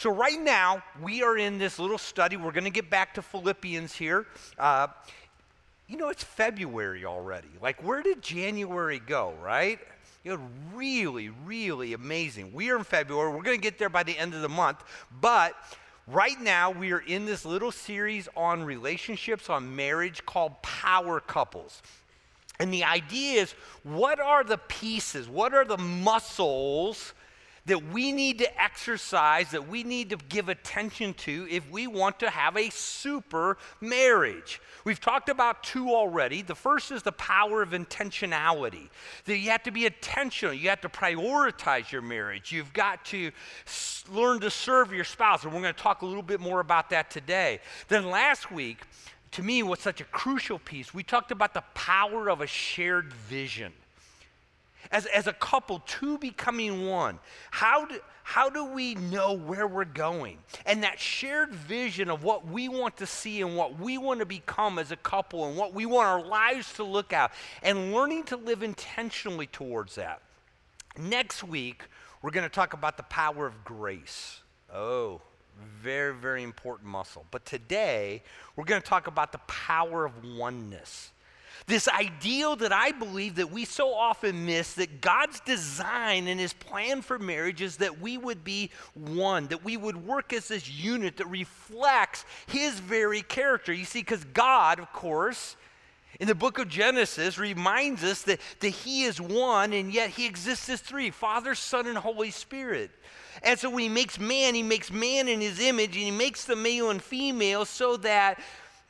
So, 0.00 0.10
right 0.10 0.40
now, 0.40 0.82
we 1.02 1.22
are 1.22 1.36
in 1.36 1.58
this 1.58 1.78
little 1.78 1.98
study. 1.98 2.38
We're 2.38 2.52
going 2.52 2.64
to 2.64 2.70
get 2.70 2.88
back 2.88 3.12
to 3.16 3.22
Philippians 3.22 3.94
here. 3.94 4.24
Uh, 4.58 4.86
you 5.88 5.98
know, 5.98 6.08
it's 6.08 6.24
February 6.24 7.04
already. 7.04 7.50
Like, 7.60 7.84
where 7.86 8.02
did 8.02 8.22
January 8.22 8.98
go, 8.98 9.34
right? 9.42 9.78
You 10.24 10.38
know, 10.38 10.40
really, 10.72 11.28
really 11.44 11.92
amazing. 11.92 12.54
We 12.54 12.70
are 12.70 12.78
in 12.78 12.84
February. 12.84 13.30
We're 13.30 13.42
going 13.42 13.58
to 13.58 13.62
get 13.62 13.76
there 13.78 13.90
by 13.90 14.02
the 14.02 14.16
end 14.16 14.32
of 14.32 14.40
the 14.40 14.48
month. 14.48 14.82
But 15.20 15.52
right 16.06 16.40
now, 16.40 16.70
we 16.70 16.92
are 16.92 17.00
in 17.00 17.26
this 17.26 17.44
little 17.44 17.70
series 17.70 18.26
on 18.34 18.64
relationships, 18.64 19.50
on 19.50 19.76
marriage 19.76 20.24
called 20.24 20.62
Power 20.62 21.20
Couples. 21.20 21.82
And 22.58 22.72
the 22.72 22.84
idea 22.84 23.42
is 23.42 23.52
what 23.82 24.18
are 24.18 24.44
the 24.44 24.56
pieces, 24.56 25.28
what 25.28 25.52
are 25.52 25.66
the 25.66 25.76
muscles 25.76 27.12
that 27.66 27.92
we 27.92 28.12
need 28.12 28.38
to 28.38 28.62
exercise, 28.62 29.50
that 29.50 29.68
we 29.68 29.82
need 29.82 30.10
to 30.10 30.16
give 30.28 30.48
attention 30.48 31.14
to 31.14 31.46
if 31.50 31.68
we 31.70 31.86
want 31.86 32.18
to 32.20 32.30
have 32.30 32.56
a 32.56 32.70
super 32.70 33.58
marriage. 33.80 34.60
We've 34.84 35.00
talked 35.00 35.28
about 35.28 35.62
two 35.62 35.90
already. 35.90 36.42
The 36.42 36.54
first 36.54 36.90
is 36.90 37.02
the 37.02 37.12
power 37.12 37.62
of 37.62 37.70
intentionality. 37.70 38.88
That 39.26 39.38
you 39.38 39.50
have 39.50 39.62
to 39.64 39.70
be 39.70 39.86
intentional, 39.86 40.54
you 40.54 40.68
have 40.68 40.80
to 40.80 40.88
prioritize 40.88 41.92
your 41.92 42.02
marriage, 42.02 42.52
you've 42.52 42.72
got 42.72 43.04
to 43.06 43.30
learn 44.10 44.40
to 44.40 44.50
serve 44.50 44.92
your 44.92 45.04
spouse. 45.04 45.44
And 45.44 45.52
we're 45.52 45.60
going 45.60 45.74
to 45.74 45.80
talk 45.80 46.02
a 46.02 46.06
little 46.06 46.22
bit 46.22 46.40
more 46.40 46.60
about 46.60 46.90
that 46.90 47.10
today. 47.10 47.60
Then 47.88 48.10
last 48.10 48.50
week, 48.50 48.78
to 49.32 49.42
me, 49.42 49.62
was 49.62 49.78
such 49.80 50.00
a 50.00 50.04
crucial 50.04 50.58
piece, 50.58 50.92
we 50.92 51.02
talked 51.02 51.30
about 51.30 51.54
the 51.54 51.62
power 51.74 52.28
of 52.28 52.40
a 52.40 52.46
shared 52.46 53.12
vision 53.12 53.72
as, 54.90 55.06
as 55.06 55.26
a 55.26 55.32
couple, 55.32 55.82
two 55.86 56.18
becoming 56.18 56.86
one. 56.86 57.18
How 57.50 57.86
do, 57.86 57.98
how 58.22 58.48
do 58.48 58.64
we 58.64 58.94
know 58.94 59.32
where 59.32 59.66
we're 59.66 59.84
going? 59.84 60.38
And 60.66 60.82
that 60.82 61.00
shared 61.00 61.54
vision 61.54 62.10
of 62.10 62.22
what 62.22 62.46
we 62.46 62.68
want 62.68 62.96
to 62.98 63.06
see 63.06 63.42
and 63.42 63.56
what 63.56 63.78
we 63.78 63.98
want 63.98 64.20
to 64.20 64.26
become 64.26 64.78
as 64.78 64.92
a 64.92 64.96
couple 64.96 65.48
and 65.48 65.56
what 65.56 65.74
we 65.74 65.86
want 65.86 66.06
our 66.06 66.24
lives 66.24 66.72
to 66.74 66.84
look 66.84 67.12
at, 67.12 67.32
and 67.62 67.92
learning 67.92 68.24
to 68.24 68.36
live 68.36 68.62
intentionally 68.62 69.46
towards 69.46 69.96
that. 69.96 70.22
Next 70.98 71.42
week, 71.42 71.84
we're 72.22 72.30
going 72.30 72.48
to 72.48 72.54
talk 72.54 72.72
about 72.72 72.96
the 72.96 73.02
power 73.04 73.46
of 73.46 73.64
grace. 73.64 74.40
Oh, 74.72 75.20
very, 75.82 76.14
very 76.14 76.42
important 76.42 76.88
muscle. 76.88 77.26
But 77.30 77.44
today, 77.44 78.22
we're 78.56 78.64
going 78.64 78.80
to 78.80 78.88
talk 78.88 79.06
about 79.06 79.32
the 79.32 79.38
power 79.46 80.04
of 80.04 80.24
oneness. 80.24 81.10
This 81.70 81.86
ideal 81.86 82.56
that 82.56 82.72
I 82.72 82.90
believe 82.90 83.36
that 83.36 83.52
we 83.52 83.64
so 83.64 83.94
often 83.94 84.44
miss 84.44 84.74
that 84.74 85.00
God's 85.00 85.38
design 85.38 86.26
and 86.26 86.40
his 86.40 86.52
plan 86.52 87.00
for 87.00 87.16
marriage 87.16 87.62
is 87.62 87.76
that 87.76 88.00
we 88.00 88.18
would 88.18 88.42
be 88.42 88.72
one, 88.94 89.46
that 89.46 89.64
we 89.64 89.76
would 89.76 90.04
work 90.04 90.32
as 90.32 90.48
this 90.48 90.68
unit 90.68 91.18
that 91.18 91.28
reflects 91.28 92.24
his 92.48 92.80
very 92.80 93.22
character. 93.22 93.72
You 93.72 93.84
see, 93.84 94.00
because 94.00 94.24
God, 94.24 94.80
of 94.80 94.92
course, 94.92 95.54
in 96.18 96.26
the 96.26 96.34
book 96.34 96.58
of 96.58 96.68
Genesis 96.68 97.38
reminds 97.38 98.02
us 98.02 98.22
that, 98.22 98.40
that 98.58 98.70
he 98.70 99.04
is 99.04 99.20
one 99.20 99.72
and 99.72 99.92
yet 99.92 100.10
he 100.10 100.26
exists 100.26 100.68
as 100.68 100.80
three 100.80 101.12
Father, 101.12 101.54
Son, 101.54 101.86
and 101.86 101.96
Holy 101.96 102.32
Spirit. 102.32 102.90
And 103.44 103.56
so 103.56 103.70
when 103.70 103.78
he 103.78 103.88
makes 103.88 104.18
man, 104.18 104.56
he 104.56 104.64
makes 104.64 104.90
man 104.90 105.28
in 105.28 105.40
his 105.40 105.60
image 105.60 105.94
and 105.94 106.04
he 106.04 106.10
makes 106.10 106.46
the 106.46 106.56
male 106.56 106.90
and 106.90 107.00
female 107.00 107.64
so 107.64 107.96
that 107.98 108.40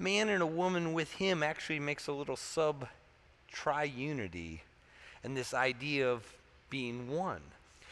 man 0.01 0.31
and 0.31 0.43
a 0.43 0.47
woman 0.47 0.95
with 0.95 1.13
him 1.13 1.43
actually 1.43 1.79
makes 1.79 2.07
a 2.07 2.13
little 2.13 2.37
sub 2.37 2.89
triunity 3.55 4.61
and 5.23 5.37
this 5.37 5.53
idea 5.53 6.11
of 6.11 6.25
being 6.71 7.11
one. 7.11 7.43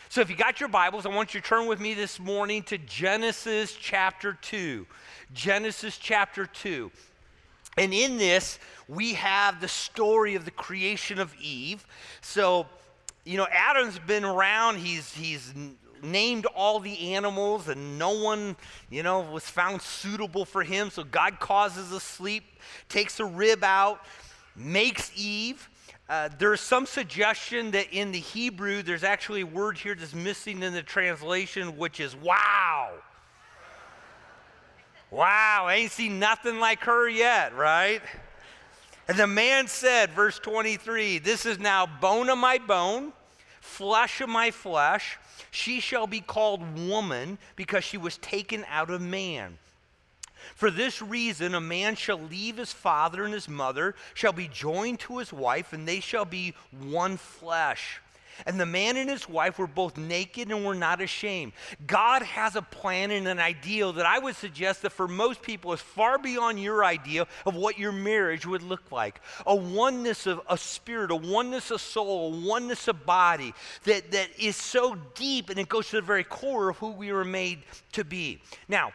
So 0.09 0.23
if 0.23 0.31
you 0.31 0.37
got 0.37 0.59
your 0.59 0.71
Bibles, 0.71 1.05
I 1.05 1.11
want 1.11 1.35
you 1.35 1.41
to 1.43 1.47
turn 1.47 1.67
with 1.67 1.81
me 1.81 1.93
this 1.93 2.19
morning 2.19 2.63
to 2.65 2.79
Genesis 2.79 3.77
chapter 3.79 4.39
2. 4.41 4.87
Genesis 5.35 5.99
chapter 5.99 6.47
2. 6.47 6.91
And 7.77 7.93
in 7.93 8.17
this, 8.17 8.59
we 8.89 9.13
have 9.15 9.61
the 9.61 9.69
story 9.69 10.35
of 10.35 10.47
the 10.47 10.51
creation 10.51 11.19
of 11.19 11.35
Eve. 11.39 11.87
So, 12.23 12.67
you 13.25 13.37
know, 13.37 13.47
Adam's 13.53 13.99
been 13.99 14.25
around. 14.25 14.79
He's, 14.79 15.13
he's 15.13 15.53
named 16.03 16.47
all 16.55 16.81
the 16.81 17.15
animals, 17.15 17.69
and 17.69 17.99
no 17.99 18.11
one, 18.11 18.57
you 18.91 19.03
know, 19.03 19.21
was 19.21 19.45
found 19.45 19.83
suitable 19.83 20.45
for 20.45 20.63
him. 20.63 20.91
So 20.91 21.05
God 21.05 21.41
causes 21.41 21.93
a 21.93 22.01
sleep, 22.01 22.45
takes 22.89 23.21
a 23.21 23.25
rib 23.25 23.65
out, 23.65 24.01
makes 24.57 25.13
Eve. 25.17 25.69
Uh, 26.09 26.31
there's 26.39 26.61
some 26.61 26.87
suggestion 26.87 27.71
that 27.73 27.93
in 27.93 28.13
the 28.13 28.19
Hebrew, 28.19 28.83
there's 28.83 29.05
actually 29.05 29.43
a 29.43 29.47
word 29.47 29.77
here 29.77 29.95
that's 29.95 30.15
missing 30.15 30.63
in 30.63 30.73
the 30.73 30.83
translation, 30.83 31.77
which 31.77 32.01
is 32.01 32.17
wow. 32.17 32.93
Wow, 35.11 35.69
ain't 35.71 35.93
seen 35.93 36.19
nothing 36.19 36.61
like 36.61 36.81
her 36.81 37.09
yet, 37.09 37.55
right? 37.55 38.03
And 39.09 39.19
the 39.19 39.27
man 39.27 39.67
said, 39.69 40.11
verse 40.11 40.39
23, 40.39 41.19
This 41.19 41.47
is 41.47 41.59
now 41.59 41.87
bone 41.87 42.29
of 42.29 42.37
my 42.37 42.59
bone, 42.59 43.13
flesh 43.61 44.21
of 44.21 44.29
my 44.29 44.51
flesh. 44.51 45.19
She 45.51 45.81
shall 45.81 46.07
be 46.07 46.21
called 46.21 46.89
woman 46.89 47.39
because 47.57 47.85
she 47.85 47.97
was 47.97 48.19
taken 48.19 48.65
out 48.69 48.91
of 48.91 49.01
man. 49.01 49.59
For 50.55 50.71
this 50.71 51.03
reason, 51.03 51.55
a 51.55 51.61
man 51.61 51.95
shall 51.95 52.21
leave 52.21 52.57
his 52.57 52.73
father 52.73 53.25
and 53.25 53.35
his 53.35 53.49
mother, 53.49 53.95
shall 54.15 54.33
be 54.33 54.49
joined 54.49 55.01
to 55.01 55.19
his 55.19 55.33
wife, 55.33 55.73
and 55.73 55.87
they 55.87 56.01
shall 56.01 56.25
be 56.25 56.55
one 56.71 57.17
flesh. 57.17 58.01
And 58.47 58.61
the 58.61 58.67
man 58.67 58.97
and 58.97 59.11
his 59.11 59.29
wife 59.29 59.59
were 59.59 59.67
both 59.67 59.97
naked 59.97 60.51
and 60.51 60.65
were 60.65 60.75
not 60.75 61.01
ashamed. 61.01 61.53
God 61.87 62.23
has 62.23 62.57
a 62.57 62.63
plan 62.63 63.11
and 63.11 63.27
an 63.27 63.39
ideal 63.39 63.93
that 63.95 64.07
I 64.07 64.19
would 64.19 64.37
suggest 64.37 64.83
that 64.83 64.93
for 64.93 65.09
most 65.09 65.43
people 65.43 65.73
is 65.73 65.81
far 65.81 66.19
beyond 66.19 66.61
your 66.61 66.85
idea 66.85 67.27
of 67.45 67.55
what 67.55 67.79
your 67.79 67.93
marriage 67.93 68.47
would 68.47 68.63
look 68.63 68.91
like. 68.93 69.21
A 69.47 69.55
oneness 69.55 70.27
of 70.27 70.41
a 70.49 70.57
spirit, 70.57 71.11
a 71.11 71.17
oneness 71.17 71.71
of 71.71 71.81
soul, 71.81 72.35
a 72.35 72.47
oneness 72.47 72.89
of 72.89 73.05
body 73.05 73.55
that, 73.85 74.11
that 74.13 74.29
is 74.39 74.57
so 74.57 74.97
deep 75.15 75.51
and 75.51 75.59
it 75.59 75.69
goes 75.69 75.89
to 75.91 75.97
the 75.97 76.03
very 76.03 76.25
core 76.25 76.71
of 76.71 76.79
who 76.79 76.93
we 76.93 77.13
were 77.13 77.25
made 77.25 77.63
to 77.93 78.05
be. 78.05 78.41
Now, 78.69 78.93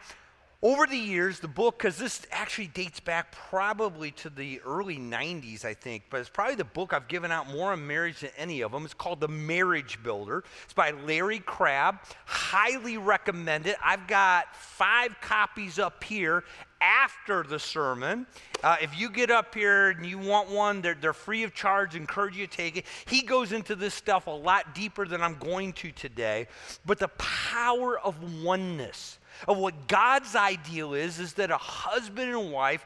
over 0.64 0.86
the 0.86 0.96
years, 0.96 1.40
the 1.40 1.46
book, 1.46 1.76
because 1.76 1.98
this 1.98 2.26
actually 2.32 2.68
dates 2.68 2.98
back 2.98 3.30
probably 3.32 4.10
to 4.12 4.30
the 4.30 4.62
early 4.64 4.96
90s, 4.96 5.62
I 5.62 5.74
think, 5.74 6.04
but 6.08 6.20
it's 6.20 6.30
probably 6.30 6.54
the 6.54 6.64
book 6.64 6.94
I've 6.94 7.06
given 7.06 7.30
out 7.30 7.50
more 7.50 7.72
on 7.72 7.86
marriage 7.86 8.20
than 8.20 8.30
any 8.38 8.62
of 8.62 8.72
them. 8.72 8.86
It's 8.86 8.94
called 8.94 9.20
The 9.20 9.28
Marriage 9.28 10.02
Builder. 10.02 10.42
It's 10.64 10.72
by 10.72 10.92
Larry 10.92 11.40
Crabb. 11.40 11.98
Highly 12.24 12.96
recommend 12.96 13.66
it. 13.66 13.76
I've 13.84 14.06
got 14.08 14.56
five 14.56 15.14
copies 15.20 15.78
up 15.78 16.02
here 16.02 16.44
after 16.80 17.42
the 17.42 17.58
sermon. 17.58 18.26
Uh, 18.62 18.76
if 18.80 18.98
you 18.98 19.10
get 19.10 19.30
up 19.30 19.54
here 19.54 19.90
and 19.90 20.06
you 20.06 20.16
want 20.16 20.48
one, 20.48 20.80
they're, 20.80 20.94
they're 20.94 21.12
free 21.12 21.42
of 21.42 21.52
charge. 21.52 21.94
Encourage 21.94 22.38
you 22.38 22.46
to 22.46 22.56
take 22.56 22.78
it. 22.78 22.86
He 23.04 23.20
goes 23.20 23.52
into 23.52 23.76
this 23.76 23.92
stuff 23.92 24.28
a 24.28 24.30
lot 24.30 24.74
deeper 24.74 25.06
than 25.06 25.20
I'm 25.20 25.36
going 25.36 25.74
to 25.74 25.92
today. 25.92 26.46
But 26.86 26.98
the 26.98 27.08
power 27.08 27.98
of 27.98 28.42
oneness 28.42 29.18
of 29.46 29.58
what 29.58 29.88
God's 29.88 30.36
ideal 30.36 30.94
is, 30.94 31.18
is 31.18 31.34
that 31.34 31.50
a 31.50 31.56
husband 31.56 32.30
and 32.30 32.52
wife, 32.52 32.84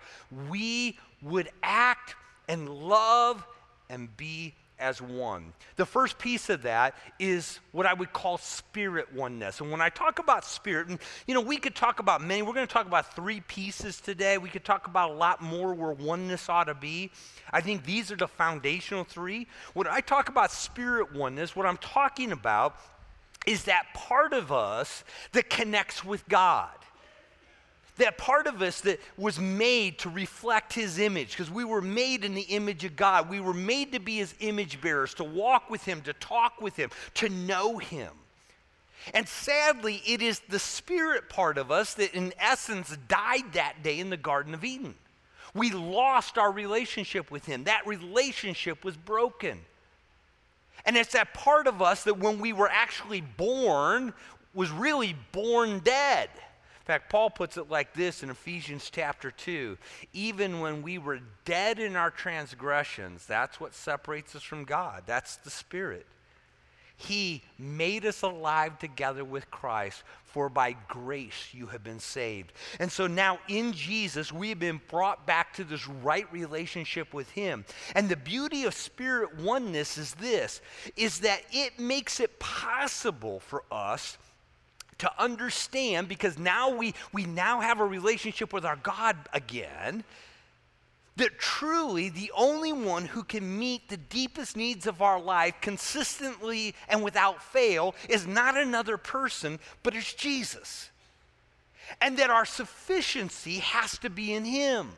we 0.50 0.98
would 1.22 1.48
act 1.62 2.14
and 2.48 2.68
love 2.68 3.46
and 3.90 4.14
be 4.16 4.54
as 4.78 5.02
one. 5.02 5.52
The 5.76 5.86
first 5.86 6.18
piece 6.18 6.48
of 6.50 6.62
that 6.62 6.94
is 7.18 7.58
what 7.72 7.86
I 7.86 7.94
would 7.94 8.12
call 8.12 8.38
spirit 8.38 9.12
oneness. 9.12 9.60
And 9.60 9.70
when 9.70 9.80
I 9.80 9.88
talk 9.88 10.18
about 10.18 10.44
spirit, 10.44 10.88
and 10.88 10.98
you 11.26 11.34
know, 11.34 11.40
we 11.40 11.56
could 11.56 11.74
talk 11.74 11.98
about 11.98 12.22
many, 12.22 12.42
we're 12.42 12.52
going 12.52 12.66
to 12.66 12.72
talk 12.72 12.86
about 12.86 13.14
three 13.14 13.40
pieces 13.40 14.00
today. 14.00 14.38
We 14.38 14.48
could 14.48 14.64
talk 14.64 14.86
about 14.86 15.10
a 15.10 15.14
lot 15.14 15.42
more 15.42 15.74
where 15.74 15.92
oneness 15.92 16.48
ought 16.48 16.64
to 16.64 16.74
be. 16.74 17.10
I 17.52 17.60
think 17.60 17.84
these 17.84 18.12
are 18.12 18.16
the 18.16 18.28
foundational 18.28 19.04
three. 19.04 19.46
When 19.74 19.86
I 19.86 20.00
talk 20.00 20.28
about 20.28 20.50
spirit 20.50 21.12
oneness, 21.14 21.56
what 21.56 21.66
I'm 21.66 21.78
talking 21.78 22.32
about 22.32 22.76
is 23.48 23.64
that 23.64 23.86
part 23.94 24.34
of 24.34 24.52
us 24.52 25.04
that 25.32 25.48
connects 25.48 26.04
with 26.04 26.28
God. 26.28 26.68
That 27.96 28.18
part 28.18 28.46
of 28.46 28.60
us 28.60 28.82
that 28.82 29.00
was 29.16 29.40
made 29.40 29.98
to 30.00 30.10
reflect 30.10 30.74
His 30.74 30.98
image, 30.98 31.30
because 31.30 31.50
we 31.50 31.64
were 31.64 31.80
made 31.80 32.26
in 32.26 32.34
the 32.34 32.42
image 32.42 32.84
of 32.84 32.94
God. 32.94 33.30
We 33.30 33.40
were 33.40 33.54
made 33.54 33.92
to 33.92 34.00
be 34.00 34.18
His 34.18 34.34
image 34.40 34.82
bearers, 34.82 35.14
to 35.14 35.24
walk 35.24 35.70
with 35.70 35.84
Him, 35.84 36.02
to 36.02 36.12
talk 36.12 36.60
with 36.60 36.76
Him, 36.76 36.90
to 37.14 37.30
know 37.30 37.78
Him. 37.78 38.12
And 39.14 39.26
sadly, 39.26 40.02
it 40.06 40.20
is 40.20 40.40
the 40.50 40.58
spirit 40.58 41.30
part 41.30 41.56
of 41.56 41.72
us 41.72 41.94
that, 41.94 42.14
in 42.14 42.34
essence, 42.38 42.94
died 43.08 43.54
that 43.54 43.82
day 43.82 43.98
in 43.98 44.10
the 44.10 44.18
Garden 44.18 44.52
of 44.52 44.62
Eden. 44.62 44.94
We 45.54 45.70
lost 45.70 46.36
our 46.36 46.52
relationship 46.52 47.30
with 47.30 47.46
Him. 47.46 47.64
That 47.64 47.86
relationship 47.86 48.84
was 48.84 48.98
broken. 48.98 49.60
And 50.84 50.96
it's 50.96 51.12
that 51.12 51.34
part 51.34 51.66
of 51.66 51.82
us 51.82 52.04
that 52.04 52.18
when 52.18 52.38
we 52.38 52.52
were 52.52 52.70
actually 52.70 53.20
born 53.20 54.14
was 54.54 54.70
really 54.70 55.14
born 55.32 55.80
dead. 55.80 56.30
In 56.34 56.84
fact, 56.84 57.10
Paul 57.10 57.28
puts 57.28 57.56
it 57.56 57.68
like 57.68 57.92
this 57.92 58.22
in 58.22 58.30
Ephesians 58.30 58.88
chapter 58.90 59.30
2 59.30 59.76
even 60.14 60.60
when 60.60 60.82
we 60.82 60.98
were 60.98 61.20
dead 61.44 61.78
in 61.78 61.96
our 61.96 62.10
transgressions, 62.10 63.26
that's 63.26 63.60
what 63.60 63.74
separates 63.74 64.34
us 64.34 64.42
from 64.42 64.64
God. 64.64 65.02
That's 65.06 65.36
the 65.36 65.50
Spirit. 65.50 66.06
He 67.00 67.42
made 67.58 68.04
us 68.04 68.22
alive 68.22 68.78
together 68.80 69.24
with 69.24 69.50
Christ, 69.52 70.02
for 70.24 70.48
by 70.48 70.74
grace 70.88 71.50
you 71.52 71.66
have 71.66 71.84
been 71.84 72.00
saved. 72.00 72.52
And 72.80 72.90
so 72.90 73.06
now 73.06 73.38
in 73.46 73.72
Jesus, 73.72 74.32
we 74.32 74.48
have 74.48 74.58
been 74.58 74.80
brought 74.88 75.24
back 75.24 75.54
to 75.54 75.64
this 75.64 75.86
right 75.86 76.30
relationship 76.32 77.14
with 77.14 77.30
Him. 77.30 77.64
And 77.94 78.08
the 78.08 78.16
beauty 78.16 78.64
of 78.64 78.74
spirit 78.74 79.38
oneness 79.38 79.96
is 79.96 80.14
this 80.14 80.60
is 80.96 81.20
that 81.20 81.42
it 81.52 81.78
makes 81.78 82.18
it 82.18 82.40
possible 82.40 83.38
for 83.40 83.62
us 83.70 84.18
to 84.98 85.22
understand 85.22 86.08
because 86.08 86.36
now 86.36 86.76
we, 86.76 86.94
we 87.12 87.24
now 87.26 87.60
have 87.60 87.78
a 87.78 87.86
relationship 87.86 88.52
with 88.52 88.64
our 88.64 88.76
God 88.76 89.16
again 89.32 90.02
that 91.18 91.38
truly 91.38 92.08
the 92.08 92.32
only 92.36 92.72
one 92.72 93.04
who 93.06 93.22
can 93.22 93.58
meet 93.58 93.88
the 93.88 93.96
deepest 93.96 94.56
needs 94.56 94.86
of 94.86 95.02
our 95.02 95.20
life 95.20 95.54
consistently 95.60 96.74
and 96.88 97.04
without 97.04 97.42
fail 97.42 97.94
is 98.08 98.26
not 98.26 98.56
another 98.56 98.96
person, 98.96 99.58
but 99.82 99.94
it's 99.94 100.14
Jesus. 100.14 100.90
And 102.00 102.18
that 102.18 102.30
our 102.30 102.44
sufficiency 102.44 103.58
has 103.58 103.98
to 103.98 104.10
be 104.10 104.32
in 104.32 104.44
Him. 104.44 104.90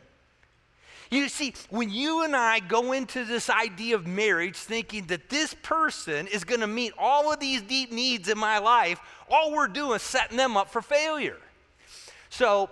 You 1.10 1.28
see, 1.28 1.54
when 1.70 1.90
you 1.90 2.22
and 2.22 2.36
I 2.36 2.60
go 2.60 2.92
into 2.92 3.24
this 3.24 3.50
idea 3.50 3.96
of 3.96 4.06
marriage 4.06 4.56
thinking 4.56 5.06
that 5.06 5.28
this 5.28 5.54
person 5.54 6.28
is 6.28 6.44
going 6.44 6.60
to 6.60 6.68
meet 6.68 6.92
all 6.96 7.32
of 7.32 7.40
these 7.40 7.62
deep 7.62 7.90
needs 7.90 8.28
in 8.28 8.38
my 8.38 8.58
life, 8.58 9.00
all 9.28 9.52
we're 9.52 9.66
doing 9.66 9.96
is 9.96 10.02
setting 10.02 10.36
them 10.36 10.56
up 10.56 10.70
for 10.70 10.80
failure. 10.80 11.38
So, 12.28 12.70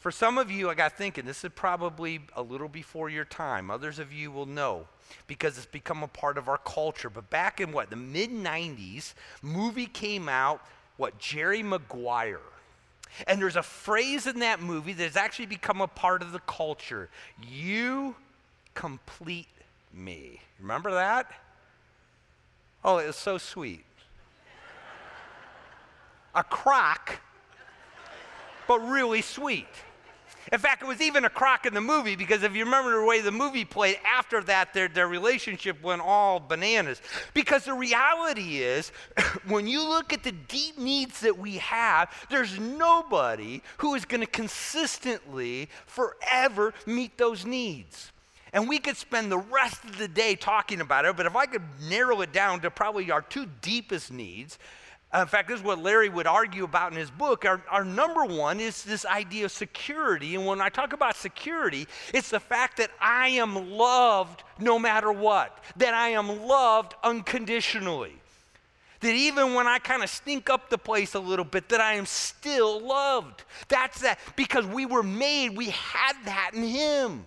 for 0.00 0.10
some 0.10 0.38
of 0.38 0.50
you, 0.50 0.70
I 0.70 0.74
got 0.74 0.96
thinking, 0.96 1.26
this 1.26 1.44
is 1.44 1.50
probably 1.54 2.20
a 2.34 2.40
little 2.40 2.68
before 2.68 3.10
your 3.10 3.26
time. 3.26 3.70
Others 3.70 3.98
of 3.98 4.14
you 4.14 4.32
will 4.32 4.46
know 4.46 4.86
because 5.26 5.58
it's 5.58 5.66
become 5.66 6.02
a 6.02 6.08
part 6.08 6.38
of 6.38 6.48
our 6.48 6.56
culture. 6.56 7.10
But 7.10 7.28
back 7.28 7.60
in 7.60 7.70
what, 7.70 7.90
the 7.90 7.96
mid 7.96 8.30
90s, 8.30 9.12
movie 9.42 9.84
came 9.84 10.26
out, 10.26 10.64
what, 10.96 11.18
Jerry 11.18 11.62
Maguire. 11.62 12.40
And 13.26 13.42
there's 13.42 13.56
a 13.56 13.62
phrase 13.62 14.26
in 14.26 14.38
that 14.38 14.62
movie 14.62 14.94
that 14.94 15.02
has 15.02 15.16
actually 15.16 15.46
become 15.46 15.82
a 15.82 15.86
part 15.86 16.22
of 16.22 16.32
the 16.32 16.38
culture. 16.40 17.10
You 17.46 18.16
complete 18.72 19.48
me. 19.92 20.40
Remember 20.60 20.92
that? 20.92 21.30
Oh, 22.82 22.96
it 22.96 23.06
was 23.06 23.16
so 23.16 23.36
sweet. 23.36 23.84
a 26.34 26.42
crock, 26.42 27.20
but 28.66 28.78
really 28.78 29.20
sweet. 29.20 29.66
In 30.52 30.58
fact, 30.58 30.82
it 30.82 30.88
was 30.88 31.00
even 31.00 31.24
a 31.24 31.30
crock 31.30 31.66
in 31.66 31.74
the 31.74 31.80
movie 31.80 32.16
because 32.16 32.42
if 32.42 32.54
you 32.54 32.64
remember 32.64 32.98
the 32.98 33.06
way 33.06 33.20
the 33.20 33.30
movie 33.30 33.64
played, 33.64 33.98
after 34.04 34.42
that, 34.44 34.74
their, 34.74 34.88
their 34.88 35.08
relationship 35.08 35.82
went 35.82 36.02
all 36.02 36.40
bananas. 36.40 37.00
Because 37.34 37.64
the 37.64 37.74
reality 37.74 38.58
is, 38.58 38.92
when 39.48 39.66
you 39.66 39.86
look 39.86 40.12
at 40.12 40.22
the 40.22 40.32
deep 40.32 40.78
needs 40.78 41.20
that 41.20 41.38
we 41.38 41.58
have, 41.58 42.10
there's 42.30 42.58
nobody 42.58 43.62
who 43.78 43.94
is 43.94 44.04
going 44.04 44.22
to 44.22 44.26
consistently, 44.26 45.68
forever 45.86 46.74
meet 46.86 47.18
those 47.18 47.44
needs. 47.44 48.12
And 48.52 48.68
we 48.68 48.78
could 48.78 48.96
spend 48.96 49.30
the 49.30 49.38
rest 49.38 49.84
of 49.84 49.98
the 49.98 50.08
day 50.08 50.34
talking 50.34 50.80
about 50.80 51.04
it, 51.04 51.16
but 51.16 51.26
if 51.26 51.36
I 51.36 51.46
could 51.46 51.62
narrow 51.88 52.20
it 52.20 52.32
down 52.32 52.60
to 52.60 52.70
probably 52.70 53.10
our 53.10 53.22
two 53.22 53.46
deepest 53.62 54.10
needs, 54.12 54.58
Uh, 55.12 55.22
in 55.22 55.26
fact, 55.26 55.48
this 55.48 55.58
is 55.58 55.64
what 55.64 55.82
Larry 55.82 56.08
would 56.08 56.28
argue 56.28 56.62
about 56.62 56.92
in 56.92 56.98
his 56.98 57.10
book. 57.10 57.44
Our, 57.44 57.60
our 57.68 57.84
number 57.84 58.24
one 58.24 58.60
is 58.60 58.84
this 58.84 59.04
idea 59.04 59.46
of 59.46 59.50
security. 59.50 60.36
And 60.36 60.46
when 60.46 60.60
I 60.60 60.68
talk 60.68 60.92
about 60.92 61.16
security, 61.16 61.88
it's 62.14 62.30
the 62.30 62.38
fact 62.38 62.76
that 62.76 62.90
I 63.00 63.28
am 63.28 63.70
loved 63.70 64.44
no 64.60 64.78
matter 64.78 65.10
what, 65.10 65.64
that 65.76 65.94
I 65.94 66.10
am 66.10 66.46
loved 66.46 66.94
unconditionally. 67.02 68.14
That 69.00 69.14
even 69.14 69.54
when 69.54 69.66
I 69.66 69.78
kind 69.78 70.04
of 70.04 70.10
stink 70.10 70.48
up 70.48 70.70
the 70.70 70.78
place 70.78 71.14
a 71.14 71.20
little 71.20 71.44
bit, 71.44 71.70
that 71.70 71.80
I 71.80 71.94
am 71.94 72.06
still 72.06 72.78
loved. 72.80 73.42
That's 73.68 74.02
that 74.02 74.18
because 74.36 74.66
we 74.66 74.86
were 74.86 75.02
made, 75.02 75.56
we 75.56 75.70
had 75.70 76.12
that 76.26 76.52
in 76.54 76.62
Him. 76.62 77.26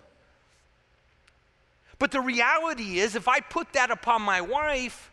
But 1.98 2.12
the 2.12 2.20
reality 2.20 2.98
is, 2.98 3.14
if 3.14 3.28
I 3.28 3.40
put 3.40 3.72
that 3.72 3.90
upon 3.90 4.22
my 4.22 4.40
wife, 4.40 5.10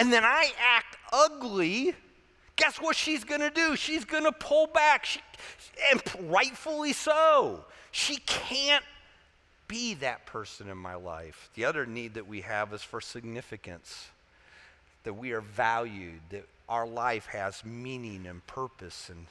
and 0.00 0.10
then 0.10 0.24
I 0.24 0.50
act 0.58 0.96
ugly, 1.12 1.94
guess 2.56 2.80
what 2.80 2.96
she's 2.96 3.22
going 3.22 3.42
to 3.42 3.50
do? 3.50 3.76
She's 3.76 4.06
going 4.06 4.24
to 4.24 4.32
pull 4.32 4.66
back, 4.66 5.04
she, 5.04 5.20
and 5.92 6.02
rightfully 6.30 6.94
so. 6.94 7.66
She 7.90 8.16
can't 8.16 8.84
be 9.68 9.92
that 9.94 10.24
person 10.24 10.70
in 10.70 10.78
my 10.78 10.94
life. 10.94 11.50
The 11.54 11.66
other 11.66 11.84
need 11.84 12.14
that 12.14 12.26
we 12.26 12.40
have 12.40 12.72
is 12.72 12.82
for 12.82 13.02
significance, 13.02 14.08
that 15.04 15.12
we 15.12 15.32
are 15.32 15.42
valued, 15.42 16.20
that 16.30 16.46
our 16.66 16.86
life 16.86 17.26
has 17.26 17.62
meaning 17.62 18.26
and 18.26 18.44
purpose 18.46 19.10
and 19.10 19.26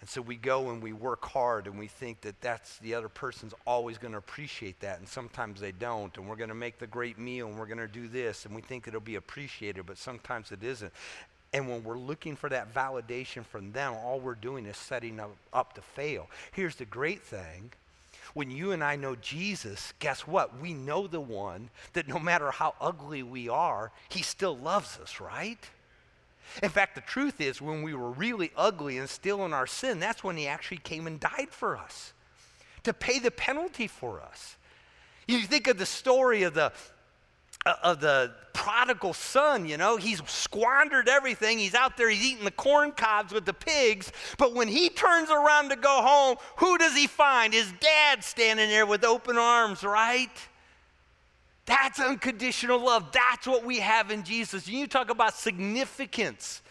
and 0.00 0.08
so 0.08 0.20
we 0.20 0.36
go 0.36 0.70
and 0.70 0.82
we 0.82 0.92
work 0.92 1.24
hard 1.24 1.66
and 1.66 1.78
we 1.78 1.86
think 1.86 2.20
that 2.20 2.40
that's 2.42 2.78
the 2.78 2.94
other 2.94 3.08
person's 3.08 3.54
always 3.66 3.96
going 3.96 4.12
to 4.12 4.18
appreciate 4.18 4.78
that. 4.80 4.98
And 4.98 5.08
sometimes 5.08 5.58
they 5.58 5.72
don't. 5.72 6.16
And 6.18 6.28
we're 6.28 6.36
going 6.36 6.50
to 6.50 6.54
make 6.54 6.78
the 6.78 6.86
great 6.86 7.18
meal 7.18 7.48
and 7.48 7.58
we're 7.58 7.66
going 7.66 7.78
to 7.78 7.88
do 7.88 8.06
this. 8.06 8.44
And 8.44 8.54
we 8.54 8.60
think 8.60 8.86
it'll 8.86 9.00
be 9.00 9.14
appreciated, 9.14 9.86
but 9.86 9.96
sometimes 9.96 10.52
it 10.52 10.62
isn't. 10.62 10.92
And 11.54 11.68
when 11.68 11.82
we're 11.82 11.96
looking 11.96 12.36
for 12.36 12.50
that 12.50 12.74
validation 12.74 13.44
from 13.44 13.72
them, 13.72 13.94
all 13.94 14.20
we're 14.20 14.34
doing 14.34 14.66
is 14.66 14.76
setting 14.76 15.18
up, 15.18 15.34
up 15.54 15.72
to 15.74 15.80
fail. 15.80 16.28
Here's 16.52 16.76
the 16.76 16.84
great 16.84 17.22
thing 17.22 17.72
when 18.34 18.50
you 18.50 18.72
and 18.72 18.84
I 18.84 18.96
know 18.96 19.14
Jesus, 19.14 19.94
guess 19.98 20.26
what? 20.26 20.60
We 20.60 20.74
know 20.74 21.06
the 21.06 21.20
one 21.20 21.70
that 21.94 22.06
no 22.06 22.18
matter 22.18 22.50
how 22.50 22.74
ugly 22.82 23.22
we 23.22 23.48
are, 23.48 23.92
he 24.10 24.22
still 24.22 24.58
loves 24.58 24.98
us, 24.98 25.20
right? 25.20 25.58
In 26.62 26.70
fact, 26.70 26.94
the 26.94 27.00
truth 27.02 27.40
is, 27.40 27.60
when 27.60 27.82
we 27.82 27.94
were 27.94 28.10
really 28.10 28.50
ugly 28.56 28.98
and 28.98 29.08
still 29.08 29.44
in 29.44 29.52
our 29.52 29.66
sin, 29.66 30.00
that's 30.00 30.24
when 30.24 30.36
he 30.36 30.46
actually 30.46 30.78
came 30.78 31.06
and 31.06 31.20
died 31.20 31.48
for 31.50 31.76
us 31.76 32.12
to 32.84 32.92
pay 32.92 33.18
the 33.18 33.30
penalty 33.30 33.86
for 33.86 34.20
us. 34.20 34.56
You 35.26 35.40
think 35.40 35.66
of 35.66 35.76
the 35.76 35.86
story 35.86 36.44
of 36.44 36.54
the 36.54 36.72
uh, 37.66 37.74
of 37.82 38.00
the 38.00 38.32
prodigal 38.52 39.12
son, 39.12 39.66
you 39.66 39.76
know, 39.76 39.96
he's 39.96 40.22
squandered 40.28 41.08
everything. 41.08 41.58
He's 41.58 41.74
out 41.74 41.96
there, 41.96 42.08
he's 42.08 42.24
eating 42.24 42.44
the 42.44 42.52
corn 42.52 42.92
cobs 42.92 43.32
with 43.32 43.44
the 43.44 43.52
pigs. 43.52 44.12
But 44.38 44.54
when 44.54 44.68
he 44.68 44.88
turns 44.88 45.30
around 45.30 45.70
to 45.70 45.76
go 45.76 46.00
home, 46.02 46.36
who 46.58 46.78
does 46.78 46.94
he 46.94 47.08
find? 47.08 47.52
His 47.52 47.72
dad 47.80 48.22
standing 48.22 48.68
there 48.68 48.86
with 48.86 49.04
open 49.04 49.36
arms, 49.36 49.82
right? 49.82 50.30
That's 51.66 52.00
unconditional 52.00 52.78
love. 52.78 53.12
That's 53.12 53.46
what 53.46 53.64
we 53.64 53.80
have 53.80 54.10
in 54.10 54.22
Jesus. 54.22 54.68
You 54.68 54.86
talk 54.86 55.10
about 55.10 55.34
significance. 55.34 56.62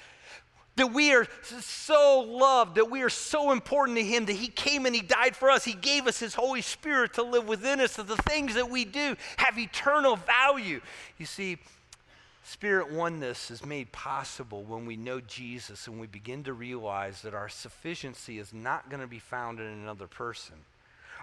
That 0.78 0.92
we 0.92 1.14
are 1.14 1.26
so 1.62 2.20
loved, 2.28 2.76
that 2.76 2.92
we 2.92 3.02
are 3.02 3.10
so 3.10 3.54
important 3.54 3.98
to 3.98 4.04
Him, 4.04 4.26
that 4.26 4.34
He 4.34 4.48
came 4.48 4.86
and 4.86 4.94
He 4.94 5.02
died 5.02 5.36
for 5.36 5.50
us. 5.50 5.64
He 5.64 5.74
gave 5.74 6.06
us 6.06 6.20
His 6.20 6.34
Holy 6.34 6.62
Spirit 6.62 7.14
to 7.14 7.24
live 7.24 7.48
within 7.48 7.80
us, 7.80 7.96
that 7.96 8.08
the 8.08 8.18
things 8.18 8.56
that 8.56 8.70
we 8.70 8.84
do 8.84 9.16
have 9.38 9.58
eternal 9.58 10.18
value. 10.18 10.82
You 11.18 11.26
see, 11.26 11.60
Spirit 12.44 12.92
oneness 12.92 13.50
is 13.50 13.66
made 13.66 13.92
possible 13.92 14.64
when 14.64 14.86
we 14.86 14.98
know 14.98 15.20
Jesus 15.22 15.88
and 15.88 16.00
we 16.00 16.08
begin 16.08 16.44
to 16.44 16.54
realize 16.54 17.22
that 17.22 17.34
our 17.34 17.50
sufficiency 17.50 18.38
is 18.38 18.54
not 18.54 18.90
going 18.90 19.02
to 19.02 19.08
be 19.08 19.18
found 19.18 19.60
in 19.60 19.66
another 19.66 20.08
person. 20.08 20.56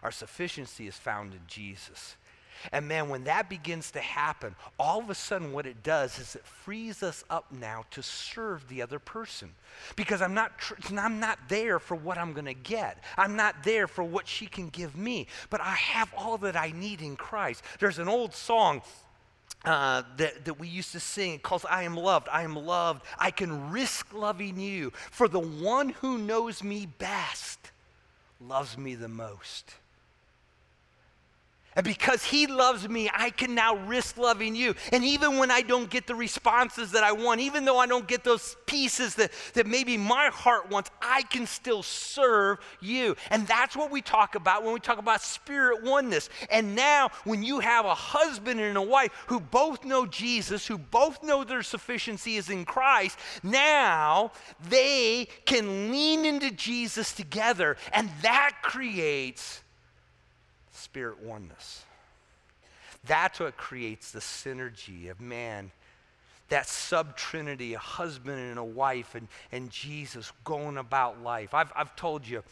Our 0.02 0.10
sufficiency 0.10 0.88
is 0.88 0.96
found 0.96 1.32
in 1.32 1.40
Jesus. 1.46 2.16
And 2.70 2.86
man, 2.86 3.08
when 3.08 3.24
that 3.24 3.48
begins 3.48 3.90
to 3.92 4.00
happen, 4.00 4.54
all 4.78 5.00
of 5.00 5.10
a 5.10 5.14
sudden 5.14 5.52
what 5.52 5.66
it 5.66 5.82
does 5.82 6.18
is 6.18 6.36
it 6.36 6.44
frees 6.44 7.02
us 7.02 7.24
up 7.28 7.50
now 7.50 7.84
to 7.90 8.02
serve 8.02 8.68
the 8.68 8.82
other 8.82 8.98
person. 8.98 9.50
Because 9.96 10.22
I'm 10.22 10.34
not, 10.34 10.58
tr- 10.58 10.74
I'm 10.96 11.18
not 11.18 11.38
there 11.48 11.78
for 11.78 11.94
what 11.94 12.18
I'm 12.18 12.32
going 12.32 12.44
to 12.46 12.54
get. 12.54 13.02
I'm 13.16 13.36
not 13.36 13.64
there 13.64 13.88
for 13.88 14.04
what 14.04 14.28
she 14.28 14.46
can 14.46 14.68
give 14.68 14.96
me. 14.96 15.26
But 15.50 15.60
I 15.60 15.74
have 15.74 16.12
all 16.16 16.38
that 16.38 16.56
I 16.56 16.72
need 16.72 17.00
in 17.00 17.16
Christ. 17.16 17.64
There's 17.80 17.98
an 17.98 18.08
old 18.08 18.34
song 18.34 18.82
uh, 19.64 20.02
that, 20.16 20.44
that 20.44 20.58
we 20.58 20.68
used 20.68 20.92
to 20.92 21.00
sing 21.00 21.38
called 21.38 21.64
I 21.68 21.84
Am 21.84 21.96
Loved. 21.96 22.28
I 22.30 22.42
am 22.42 22.56
loved. 22.56 23.04
I 23.18 23.30
can 23.30 23.70
risk 23.70 24.12
loving 24.12 24.58
you. 24.58 24.92
For 25.10 25.28
the 25.28 25.40
one 25.40 25.90
who 25.90 26.18
knows 26.18 26.62
me 26.62 26.86
best 26.86 27.70
loves 28.40 28.76
me 28.76 28.94
the 28.94 29.08
most. 29.08 29.74
And 31.74 31.84
because 31.84 32.22
he 32.22 32.46
loves 32.46 32.86
me, 32.86 33.10
I 33.12 33.30
can 33.30 33.54
now 33.54 33.76
risk 33.76 34.18
loving 34.18 34.54
you. 34.54 34.74
And 34.92 35.02
even 35.04 35.38
when 35.38 35.50
I 35.50 35.62
don't 35.62 35.88
get 35.88 36.06
the 36.06 36.14
responses 36.14 36.92
that 36.92 37.02
I 37.02 37.12
want, 37.12 37.40
even 37.40 37.64
though 37.64 37.78
I 37.78 37.86
don't 37.86 38.06
get 38.06 38.24
those 38.24 38.56
pieces 38.66 39.14
that, 39.14 39.32
that 39.54 39.66
maybe 39.66 39.96
my 39.96 40.26
heart 40.26 40.70
wants, 40.70 40.90
I 41.00 41.22
can 41.22 41.46
still 41.46 41.82
serve 41.82 42.58
you. 42.80 43.16
And 43.30 43.46
that's 43.46 43.74
what 43.74 43.90
we 43.90 44.02
talk 44.02 44.34
about 44.34 44.64
when 44.64 44.74
we 44.74 44.80
talk 44.80 44.98
about 44.98 45.22
spirit 45.22 45.82
oneness. 45.82 46.28
And 46.50 46.74
now, 46.74 47.10
when 47.24 47.42
you 47.42 47.60
have 47.60 47.86
a 47.86 47.94
husband 47.94 48.60
and 48.60 48.76
a 48.76 48.82
wife 48.82 49.12
who 49.28 49.40
both 49.40 49.84
know 49.84 50.04
Jesus, 50.04 50.66
who 50.66 50.76
both 50.76 51.22
know 51.22 51.42
their 51.42 51.62
sufficiency 51.62 52.36
is 52.36 52.50
in 52.50 52.66
Christ, 52.66 53.18
now 53.42 54.32
they 54.68 55.28
can 55.46 55.90
lean 55.90 56.26
into 56.26 56.50
Jesus 56.50 57.14
together. 57.14 57.78
And 57.94 58.10
that 58.20 58.58
creates 58.62 59.61
spirit 60.82 61.22
oneness. 61.22 61.84
That's 63.04 63.40
what 63.40 63.56
creates 63.56 64.12
the 64.12 64.20
synergy 64.20 65.10
of 65.10 65.20
man 65.20 65.72
that 66.52 66.66
sub 66.66 67.16
trinity, 67.16 67.72
a 67.72 67.78
husband 67.78 68.38
and 68.38 68.58
a 68.58 68.64
wife, 68.64 69.14
and, 69.14 69.26
and 69.52 69.70
Jesus 69.70 70.30
going 70.44 70.76
about 70.76 71.22
life. 71.22 71.54
I've, 71.54 71.72
I've 71.74 71.96
told 71.96 72.28
you 72.28 72.42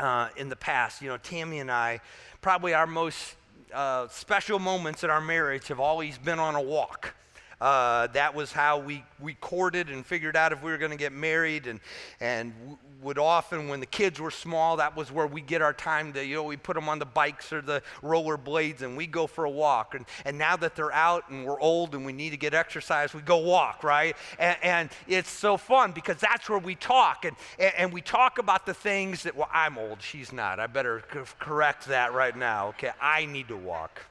uh, 0.00 0.28
in 0.36 0.48
the 0.48 0.56
past, 0.56 1.00
you 1.00 1.08
know, 1.08 1.18
Tammy 1.18 1.60
and 1.60 1.70
I, 1.70 2.00
probably 2.40 2.74
our 2.74 2.86
most 2.86 3.36
uh, 3.72 4.08
special 4.08 4.58
moments 4.58 5.04
in 5.04 5.10
our 5.10 5.20
marriage 5.20 5.68
have 5.68 5.78
always 5.78 6.18
been 6.18 6.40
on 6.40 6.56
a 6.56 6.60
walk. 6.60 7.14
Uh, 7.62 8.08
that 8.08 8.34
was 8.34 8.50
how 8.50 8.76
we, 8.76 9.04
we 9.20 9.34
courted 9.34 9.88
and 9.88 10.04
figured 10.04 10.34
out 10.34 10.50
if 10.50 10.60
we 10.64 10.72
were 10.72 10.78
going 10.78 10.90
to 10.90 10.96
get 10.96 11.12
married. 11.12 11.68
And, 11.68 11.78
and 12.18 12.52
would 13.00 13.18
often, 13.18 13.68
when 13.68 13.78
the 13.78 13.86
kids 13.86 14.18
were 14.18 14.32
small, 14.32 14.78
that 14.78 14.96
was 14.96 15.12
where 15.12 15.28
we 15.28 15.40
get 15.40 15.62
our 15.62 15.72
time 15.72 16.12
to, 16.14 16.26
you 16.26 16.34
know, 16.34 16.42
we 16.42 16.56
put 16.56 16.74
them 16.74 16.88
on 16.88 16.98
the 16.98 17.06
bikes 17.06 17.52
or 17.52 17.62
the 17.62 17.80
roller 18.02 18.36
blades 18.36 18.82
and 18.82 18.96
we 18.96 19.06
go 19.06 19.28
for 19.28 19.44
a 19.44 19.50
walk. 19.50 19.94
And, 19.94 20.06
and 20.24 20.36
now 20.36 20.56
that 20.56 20.74
they're 20.74 20.90
out 20.90 21.30
and 21.30 21.46
we're 21.46 21.60
old 21.60 21.94
and 21.94 22.04
we 22.04 22.12
need 22.12 22.30
to 22.30 22.36
get 22.36 22.52
exercise, 22.52 23.14
we 23.14 23.20
go 23.20 23.38
walk, 23.38 23.84
right? 23.84 24.16
And, 24.40 24.56
and 24.64 24.90
it's 25.06 25.30
so 25.30 25.56
fun 25.56 25.92
because 25.92 26.16
that's 26.16 26.50
where 26.50 26.58
we 26.58 26.74
talk. 26.74 27.24
And, 27.24 27.36
and, 27.60 27.72
and 27.78 27.92
we 27.92 28.00
talk 28.00 28.38
about 28.38 28.66
the 28.66 28.74
things 28.74 29.22
that, 29.22 29.36
well, 29.36 29.50
I'm 29.52 29.78
old, 29.78 30.02
she's 30.02 30.32
not. 30.32 30.58
I 30.58 30.66
better 30.66 31.04
correct 31.38 31.86
that 31.86 32.12
right 32.12 32.36
now. 32.36 32.70
Okay, 32.70 32.90
I 33.00 33.26
need 33.26 33.46
to 33.48 33.56
walk. 33.56 34.02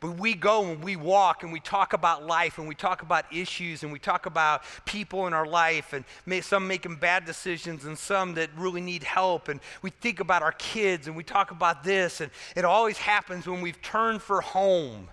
But 0.00 0.16
we 0.18 0.34
go 0.34 0.64
and 0.70 0.82
we 0.82 0.94
walk 0.94 1.42
and 1.42 1.52
we 1.52 1.58
talk 1.58 1.92
about 1.92 2.24
life 2.24 2.58
and 2.58 2.68
we 2.68 2.76
talk 2.76 3.02
about 3.02 3.24
issues 3.32 3.82
and 3.82 3.92
we 3.92 3.98
talk 3.98 4.26
about 4.26 4.62
people 4.84 5.26
in 5.26 5.32
our 5.32 5.46
life 5.46 5.92
and 5.92 6.04
may, 6.24 6.40
some 6.40 6.68
making 6.68 6.96
bad 6.96 7.24
decisions 7.24 7.84
and 7.84 7.98
some 7.98 8.34
that 8.34 8.50
really 8.56 8.80
need 8.80 9.02
help. 9.02 9.48
And 9.48 9.58
we 9.82 9.90
think 9.90 10.20
about 10.20 10.42
our 10.42 10.52
kids 10.52 11.08
and 11.08 11.16
we 11.16 11.24
talk 11.24 11.50
about 11.50 11.82
this. 11.82 12.20
And 12.20 12.30
it 12.54 12.64
always 12.64 12.96
happens 12.96 13.48
when 13.48 13.60
we've 13.60 13.80
turned 13.82 14.22
for 14.22 14.40
home. 14.40 15.08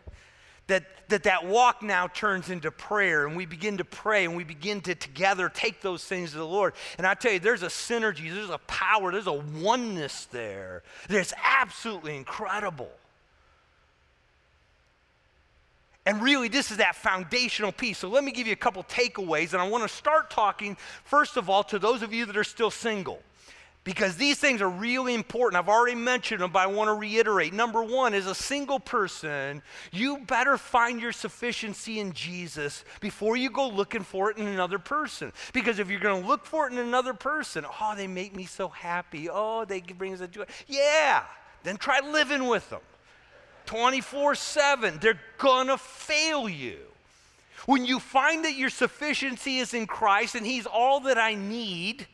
That, 0.67 0.83
that 1.09 1.21
that 1.23 1.45
walk 1.45 1.83
now 1.83 2.07
turns 2.07 2.49
into 2.49 2.71
prayer 2.71 3.27
and 3.27 3.35
we 3.37 3.45
begin 3.45 3.77
to 3.77 3.85
pray 3.85 4.25
and 4.25 4.35
we 4.35 4.43
begin 4.43 4.81
to 4.81 4.95
together 4.95 5.47
take 5.47 5.81
those 5.81 6.03
things 6.03 6.31
to 6.31 6.37
the 6.37 6.45
Lord. 6.45 6.73
And 6.97 7.05
I 7.05 7.13
tell 7.13 7.33
you, 7.33 7.39
there's 7.39 7.61
a 7.61 7.67
synergy, 7.67 8.33
there's 8.33 8.49
a 8.49 8.57
power, 8.65 9.11
there's 9.11 9.27
a 9.27 9.33
oneness 9.33 10.25
there 10.25 10.81
that's 11.07 11.33
absolutely 11.43 12.15
incredible. 12.17 12.89
And 16.05 16.21
really, 16.21 16.49
this 16.49 16.69
is 16.69 16.77
that 16.77 16.95
foundational 16.95 17.71
piece. 17.71 17.97
So, 17.97 18.09
let 18.09 18.23
me 18.23 18.31
give 18.31 18.45
you 18.45 18.53
a 18.53 18.57
couple 18.57 18.83
takeaways. 18.83 19.53
And 19.53 19.61
I 19.61 19.67
want 19.67 19.83
to 19.83 19.89
start 19.89 20.29
talking, 20.29 20.77
first 21.03 21.35
of 21.35 21.49
all, 21.49 21.63
to 21.65 21.79
those 21.79 22.03
of 22.03 22.13
you 22.13 22.25
that 22.25 22.37
are 22.37 22.43
still 22.43 22.69
single, 22.69 23.21
because 23.83 24.15
these 24.15 24.37
things 24.39 24.61
are 24.61 24.69
really 24.69 25.13
important. 25.13 25.57
I've 25.59 25.69
already 25.69 25.95
mentioned 25.95 26.41
them, 26.41 26.51
but 26.51 26.59
I 26.59 26.67
want 26.67 26.89
to 26.89 26.93
reiterate. 26.93 27.53
Number 27.53 27.83
one, 27.83 28.13
as 28.13 28.25
a 28.25 28.35
single 28.35 28.79
person, 28.79 29.61
you 29.91 30.17
better 30.17 30.57
find 30.57 30.99
your 30.99 31.11
sufficiency 31.11 31.99
in 31.99 32.11
Jesus 32.13 32.83
before 32.99 33.37
you 33.37 33.49
go 33.51 33.67
looking 33.67 34.03
for 34.03 34.31
it 34.31 34.37
in 34.37 34.47
another 34.47 34.79
person. 34.79 35.31
Because 35.53 35.79
if 35.79 35.89
you're 35.89 35.99
going 35.99 36.21
to 36.21 36.27
look 36.27 36.45
for 36.45 36.67
it 36.67 36.73
in 36.73 36.79
another 36.79 37.13
person, 37.13 37.65
oh, 37.79 37.93
they 37.95 38.07
make 38.07 38.35
me 38.35 38.45
so 38.45 38.69
happy. 38.69 39.29
Oh, 39.31 39.65
they 39.65 39.81
bring 39.81 40.13
us 40.13 40.21
a 40.21 40.27
joy. 40.27 40.45
Yeah, 40.67 41.23
then 41.63 41.77
try 41.77 41.99
living 41.99 42.47
with 42.47 42.67
them. 42.69 42.81
24 43.65 44.35
7. 44.35 44.99
They're 45.01 45.19
going 45.37 45.67
to 45.67 45.77
fail 45.77 46.47
you. 46.47 46.77
When 47.65 47.85
you 47.85 47.99
find 47.99 48.45
that 48.45 48.55
your 48.55 48.69
sufficiency 48.69 49.57
is 49.57 49.73
in 49.73 49.87
Christ 49.87 50.35
and 50.35 50.45
He's 50.45 50.65
all 50.65 51.01
that 51.01 51.17
I 51.17 51.33
need, 51.33 52.07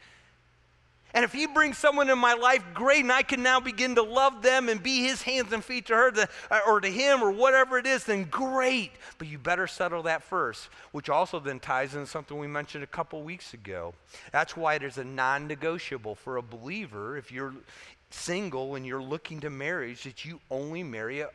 and 1.13 1.25
if 1.25 1.33
He 1.33 1.45
brings 1.45 1.77
someone 1.77 2.09
in 2.09 2.17
my 2.17 2.33
life, 2.33 2.63
great, 2.73 3.01
and 3.01 3.11
I 3.11 3.21
can 3.21 3.43
now 3.43 3.59
begin 3.59 3.95
to 3.95 4.01
love 4.01 4.41
them 4.41 4.69
and 4.69 4.81
be 4.81 5.03
His 5.03 5.21
hands 5.21 5.51
and 5.51 5.63
feet 5.63 5.87
to 5.87 5.95
her 5.95 6.11
to, 6.11 6.29
uh, 6.49 6.59
or 6.65 6.79
to 6.79 6.89
Him 6.89 7.21
or 7.21 7.31
whatever 7.31 7.77
it 7.77 7.85
is, 7.85 8.05
then 8.05 8.25
great. 8.25 8.91
But 9.17 9.27
you 9.27 9.37
better 9.37 9.67
settle 9.67 10.03
that 10.03 10.23
first, 10.23 10.69
which 10.93 11.09
also 11.09 11.39
then 11.39 11.59
ties 11.59 11.95
into 11.95 12.07
something 12.07 12.37
we 12.37 12.47
mentioned 12.47 12.83
a 12.83 12.87
couple 12.87 13.21
weeks 13.23 13.53
ago. 13.53 13.93
That's 14.31 14.55
why 14.55 14.75
is 14.77 14.97
a 14.97 15.03
non 15.03 15.47
negotiable 15.47 16.15
for 16.15 16.37
a 16.37 16.41
believer 16.41 17.17
if 17.17 17.31
you're 17.31 17.53
single 18.09 18.75
and 18.75 18.85
you're 18.85 19.01
looking 19.01 19.41
to 19.41 19.49
marriage 19.49 20.03
that 20.03 20.25
you 20.25 20.39
only 20.49 20.83
marry 20.83 21.21
a, 21.21 21.29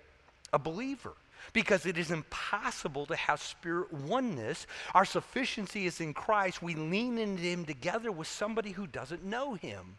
a 0.53 0.59
believer 0.59 1.12
because 1.53 1.87
it 1.87 1.97
is 1.97 2.11
impossible 2.11 3.07
to 3.07 3.17
have 3.17 3.41
spirit 3.41 3.93
oneness. 3.93 4.67
Our 4.95 5.05
sufficiency 5.05 5.87
is 5.87 6.00
in 6.00 6.15
Christ. 6.15 6.62
We 6.62 6.75
lean 6.75 7.19
into 7.19 7.43
Him 7.43 7.65
together 7.65 8.11
with 8.11 8.26
somebody 8.26 8.73
who 8.73 8.87
doesn't 8.87 9.25
know 9.25 9.55
Him. 9.55 9.97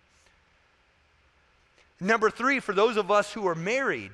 Number 1.99 2.29
three, 2.29 2.59
for 2.59 2.73
those 2.73 2.97
of 2.97 3.09
us 3.09 3.33
who 3.33 3.47
are 3.47 3.55
married, 3.55 4.11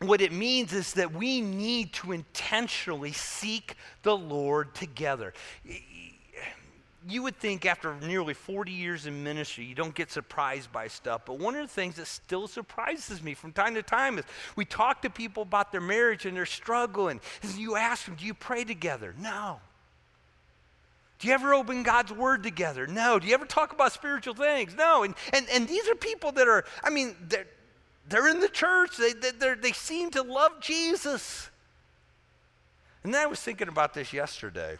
what 0.00 0.20
it 0.20 0.32
means 0.32 0.72
is 0.72 0.94
that 0.94 1.12
we 1.12 1.40
need 1.40 1.92
to 1.94 2.12
intentionally 2.12 3.12
seek 3.12 3.76
the 4.02 4.16
Lord 4.16 4.74
together 4.74 5.32
you 7.08 7.22
would 7.22 7.36
think 7.36 7.64
after 7.64 7.94
nearly 8.00 8.34
40 8.34 8.72
years 8.72 9.06
in 9.06 9.22
ministry, 9.22 9.64
you 9.64 9.74
don't 9.74 9.94
get 9.94 10.10
surprised 10.10 10.72
by 10.72 10.88
stuff. 10.88 11.22
But 11.24 11.38
one 11.38 11.54
of 11.54 11.62
the 11.62 11.72
things 11.72 11.96
that 11.96 12.06
still 12.06 12.48
surprises 12.48 13.22
me 13.22 13.34
from 13.34 13.52
time 13.52 13.74
to 13.74 13.82
time 13.82 14.18
is 14.18 14.24
we 14.56 14.64
talk 14.64 15.02
to 15.02 15.10
people 15.10 15.44
about 15.44 15.70
their 15.70 15.80
marriage 15.80 16.26
and 16.26 16.36
they're 16.36 16.46
struggling. 16.46 17.20
And 17.42 17.54
you 17.54 17.76
ask 17.76 18.06
them, 18.06 18.16
Do 18.16 18.26
you 18.26 18.34
pray 18.34 18.64
together? 18.64 19.14
No. 19.20 19.60
Do 21.18 21.28
you 21.28 21.34
ever 21.34 21.54
open 21.54 21.82
God's 21.82 22.12
Word 22.12 22.42
together? 22.42 22.86
No. 22.86 23.18
Do 23.18 23.28
you 23.28 23.34
ever 23.34 23.46
talk 23.46 23.72
about 23.72 23.92
spiritual 23.92 24.34
things? 24.34 24.74
No. 24.74 25.04
And, 25.04 25.14
and, 25.32 25.46
and 25.50 25.68
these 25.68 25.88
are 25.88 25.94
people 25.94 26.32
that 26.32 26.48
are, 26.48 26.64
I 26.82 26.90
mean, 26.90 27.14
they're, 27.28 27.46
they're 28.08 28.28
in 28.28 28.40
the 28.40 28.48
church, 28.48 28.96
they, 28.96 29.12
they, 29.12 29.54
they 29.54 29.72
seem 29.72 30.10
to 30.10 30.22
love 30.22 30.60
Jesus. 30.60 31.50
And 33.04 33.14
then 33.14 33.22
I 33.22 33.26
was 33.26 33.40
thinking 33.40 33.68
about 33.68 33.94
this 33.94 34.12
yesterday 34.12 34.76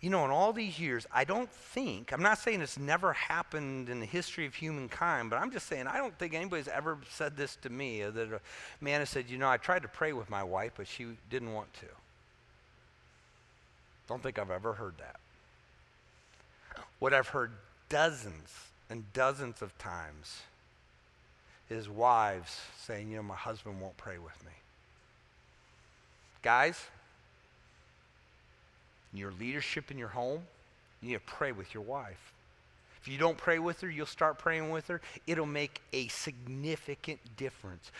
you 0.00 0.08
know, 0.08 0.24
in 0.24 0.30
all 0.30 0.52
these 0.52 0.78
years, 0.78 1.06
I 1.12 1.24
don't 1.24 1.50
think, 1.50 2.12
I'm 2.12 2.22
not 2.22 2.38
saying 2.38 2.62
it's 2.62 2.78
never 2.78 3.12
happened 3.12 3.90
in 3.90 4.00
the 4.00 4.06
history 4.06 4.46
of 4.46 4.54
humankind, 4.54 5.28
but 5.28 5.36
I'm 5.36 5.50
just 5.50 5.66
saying 5.66 5.86
I 5.86 5.98
don't 5.98 6.18
think 6.18 6.32
anybody's 6.32 6.68
ever 6.68 6.98
said 7.10 7.36
this 7.36 7.56
to 7.56 7.70
me 7.70 8.02
uh, 8.02 8.10
that 8.10 8.32
a 8.32 8.40
man 8.80 9.00
has 9.00 9.10
said, 9.10 9.28
you 9.28 9.36
know, 9.36 9.48
I 9.48 9.58
tried 9.58 9.82
to 9.82 9.88
pray 9.88 10.14
with 10.14 10.30
my 10.30 10.42
wife, 10.42 10.72
but 10.76 10.88
she 10.88 11.06
didn't 11.28 11.52
want 11.52 11.72
to. 11.74 11.86
Don't 14.08 14.22
think 14.22 14.38
I've 14.38 14.50
ever 14.50 14.72
heard 14.72 14.94
that. 14.98 15.16
What 16.98 17.12
I've 17.12 17.28
heard 17.28 17.52
dozens 17.90 18.50
and 18.88 19.04
dozens 19.12 19.60
of 19.60 19.76
times 19.78 20.40
is 21.68 21.88
wives 21.88 22.58
saying, 22.78 23.10
you 23.10 23.16
know, 23.16 23.22
my 23.22 23.36
husband 23.36 23.80
won't 23.80 23.96
pray 23.98 24.18
with 24.18 24.44
me. 24.44 24.52
Guys, 26.42 26.86
your 29.18 29.32
leadership 29.32 29.90
in 29.90 29.98
your 29.98 30.08
home, 30.08 30.42
you 31.00 31.10
need 31.10 31.14
to 31.14 31.20
pray 31.20 31.52
with 31.52 31.74
your 31.74 31.82
wife. 31.82 32.32
If 33.00 33.08
you 33.08 33.16
don't 33.16 33.38
pray 33.38 33.58
with 33.58 33.80
her, 33.80 33.90
you'll 33.90 34.06
start 34.06 34.38
praying 34.38 34.70
with 34.70 34.88
her. 34.88 35.00
It'll 35.26 35.46
make 35.46 35.80
a 35.92 36.08
significant 36.08 37.18
difference 37.36 37.90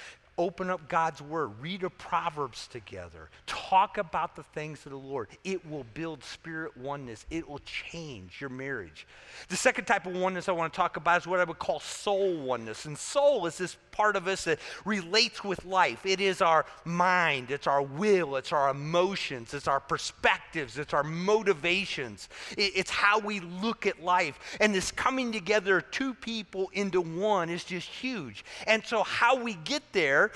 open 0.40 0.70
up 0.70 0.88
God's 0.88 1.20
Word, 1.20 1.50
read 1.60 1.84
a 1.84 1.90
Proverbs 1.90 2.66
together, 2.66 3.28
talk 3.46 3.98
about 3.98 4.36
the 4.36 4.42
things 4.42 4.86
of 4.86 4.92
the 4.92 4.98
Lord. 4.98 5.28
It 5.44 5.68
will 5.68 5.84
build 5.92 6.24
spirit 6.24 6.74
oneness, 6.78 7.26
it 7.30 7.46
will 7.46 7.60
change 7.60 8.40
your 8.40 8.48
marriage. 8.48 9.06
The 9.48 9.56
second 9.56 9.84
type 9.84 10.06
of 10.06 10.16
oneness 10.16 10.48
I 10.48 10.52
want 10.52 10.72
to 10.72 10.76
talk 10.76 10.96
about 10.96 11.20
is 11.20 11.26
what 11.26 11.40
I 11.40 11.44
would 11.44 11.58
call 11.58 11.78
soul 11.78 12.38
oneness. 12.38 12.86
And 12.86 12.96
soul 12.96 13.44
is 13.44 13.58
this 13.58 13.76
part 13.92 14.16
of 14.16 14.26
us 14.28 14.44
that 14.44 14.58
relates 14.86 15.44
with 15.44 15.62
life. 15.66 16.06
It 16.06 16.22
is 16.22 16.40
our 16.40 16.64
mind, 16.86 17.50
it's 17.50 17.66
our 17.66 17.82
will, 17.82 18.36
it's 18.36 18.52
our 18.52 18.70
emotions, 18.70 19.52
it's 19.52 19.68
our 19.68 19.80
perspectives, 19.80 20.78
it's 20.78 20.94
our 20.94 21.04
motivations, 21.04 22.30
it's 22.56 22.90
how 22.90 23.18
we 23.18 23.40
look 23.40 23.86
at 23.86 24.02
life. 24.02 24.38
And 24.58 24.74
this 24.74 24.90
coming 24.90 25.32
together, 25.32 25.82
two 25.82 26.14
people 26.14 26.70
into 26.72 27.02
one, 27.02 27.50
is 27.50 27.62
just 27.62 27.88
huge. 27.88 28.42
And 28.66 28.82
so, 28.86 29.02
how 29.02 29.36
we 29.36 29.54
get 29.54 29.82
there 29.92 30.29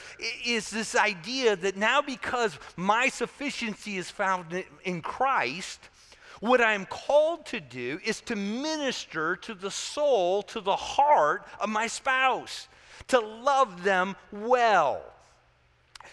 is 0.44 0.70
this 0.70 0.94
idea 0.94 1.56
that 1.56 1.76
now 1.76 2.02
because 2.02 2.58
my 2.76 3.08
sufficiency 3.08 3.96
is 3.96 4.10
found 4.10 4.64
in 4.84 5.02
Christ, 5.02 5.80
what 6.40 6.60
I 6.60 6.74
am 6.74 6.86
called 6.86 7.46
to 7.46 7.60
do 7.60 8.00
is 8.04 8.20
to 8.22 8.36
minister 8.36 9.36
to 9.36 9.54
the 9.54 9.70
soul, 9.70 10.42
to 10.44 10.60
the 10.60 10.76
heart 10.76 11.46
of 11.60 11.68
my 11.68 11.86
spouse, 11.86 12.68
to 13.08 13.20
love 13.20 13.84
them 13.84 14.16
well 14.30 15.13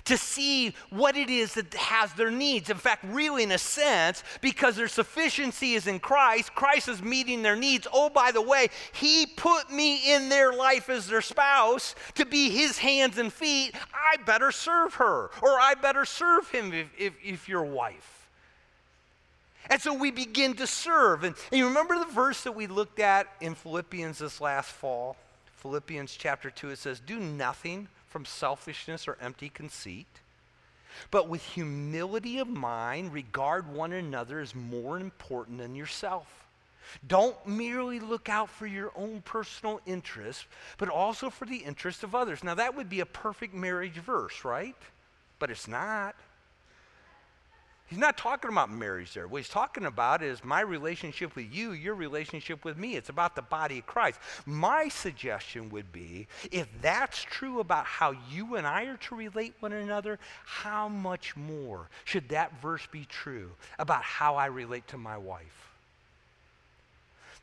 to 0.06 0.18
see 0.18 0.74
what 0.90 1.16
it 1.16 1.30
is 1.30 1.54
that 1.56 1.74
has 1.74 2.14
their 2.14 2.32
needs. 2.32 2.70
In 2.70 2.78
fact, 2.78 3.04
really, 3.08 3.44
in 3.44 3.52
a 3.52 3.58
sense, 3.58 4.24
because 4.42 4.76
their 4.76 4.88
sufficiency 4.88 5.74
is 5.74 5.88
in 5.88 6.00
Christ, 6.00 6.54
Christ 6.56 6.88
is 6.88 7.02
meeting 7.02 7.42
their 7.42 7.56
needs. 7.56 7.88
Oh, 7.94 8.10
by 8.10 8.32
the 8.32 8.42
way, 8.42 8.68
He 8.94 9.26
put 9.26 9.72
me 9.72 10.14
in 10.14 10.30
their 10.30 10.54
life 10.54 10.90
as 10.90 11.08
their 11.08 11.22
spouse 11.22 11.96
to 12.16 12.26
be 12.26 12.50
His 12.50 12.78
hands 12.78 13.18
and 13.18 13.32
feet. 13.32 13.76
I 13.94 14.18
better 14.24 14.52
serve 14.52 14.96
her, 14.96 15.30
or 15.42 15.60
I 15.60 15.76
better 15.76 16.06
serve 16.06 16.50
him 16.50 16.74
if, 16.74 16.88
if, 16.98 17.14
if 17.24 17.50
your 17.50 17.64
wife. 17.64 18.30
And 19.70 19.82
so 19.82 19.94
we 19.94 20.12
begin 20.12 20.56
to 20.56 20.68
serve. 20.68 21.24
And, 21.24 21.36
and 21.52 21.60
you 21.60 21.68
remember 21.68 21.98
the 21.98 22.06
verse 22.06 22.44
that 22.44 22.54
we 22.54 22.68
looked 22.68 23.00
at 23.00 23.28
in 23.40 23.56
Philippians 23.56 24.20
this 24.20 24.42
last 24.42 24.72
fall? 24.72 25.16
Philippians 25.58 26.16
chapter 26.18 26.50
2, 26.50 26.72
it 26.72 26.78
says, 26.80 27.00
Do 27.00 27.20
nothing 27.20 27.88
from 28.12 28.26
selfishness 28.26 29.08
or 29.08 29.18
empty 29.22 29.50
conceit, 29.50 30.20
but 31.10 31.30
with 31.30 31.42
humility 31.42 32.38
of 32.38 32.48
mind, 32.48 33.14
regard 33.14 33.74
one 33.74 33.94
another 33.94 34.40
as 34.40 34.54
more 34.54 35.00
important 35.00 35.58
than 35.58 35.74
yourself. 35.74 36.28
Don't 37.08 37.48
merely 37.48 38.00
look 38.02 38.28
out 38.28 38.50
for 38.50 38.68
your 38.68 38.92
own 38.98 39.22
personal 39.22 39.80
interest, 39.86 40.46
but 40.78 40.90
also 40.90 41.30
for 41.30 41.46
the 41.46 41.58
interest 41.58 42.04
of 42.04 42.14
others. 42.14 42.44
Now, 42.44 42.56
that 42.56 42.76
would 42.76 42.90
be 42.90 43.00
a 43.00 43.06
perfect 43.06 43.54
marriage 43.54 43.94
verse, 43.94 44.44
right? 44.44 44.76
But 45.40 45.50
it's 45.50 45.70
not. 45.70 46.16
He's 47.92 48.00
not 48.00 48.18
talking 48.18 48.50
about 48.50 48.72
marriage 48.72 49.14
there. 49.14 49.28
What 49.28 49.40
he's 49.40 49.50
talking 49.50 49.84
about 49.84 50.24
is 50.24 50.46
my 50.46 50.62
relationship 50.62 51.36
with 51.36 51.54
you, 51.54 51.74
your 51.74 51.94
relationship 51.94 52.64
with 52.64 52.78
me. 52.78 52.96
It's 52.96 53.10
about 53.10 53.36
the 53.36 53.42
body 53.42 53.80
of 53.80 53.86
Christ. 53.86 54.18
My 54.46 54.88
suggestion 54.88 55.70
would 55.72 55.92
be 55.92 56.28
if 56.54 56.70
that's 56.82 57.22
true 57.22 57.60
about 57.60 57.86
how 57.86 58.14
you 58.32 58.56
and 58.56 58.66
I 58.66 58.86
are 58.86 58.96
to 58.96 59.16
relate 59.16 59.56
one 59.60 59.74
another, 59.74 60.20
how 60.46 60.88
much 60.88 61.36
more 61.36 61.90
should 62.06 62.30
that 62.30 62.62
verse 62.62 62.88
be 62.90 63.04
true 63.04 63.52
about 63.78 64.04
how 64.04 64.38
I 64.38 64.46
relate 64.46 64.88
to 64.88 64.98
my 64.98 65.18
wife? 65.18 65.68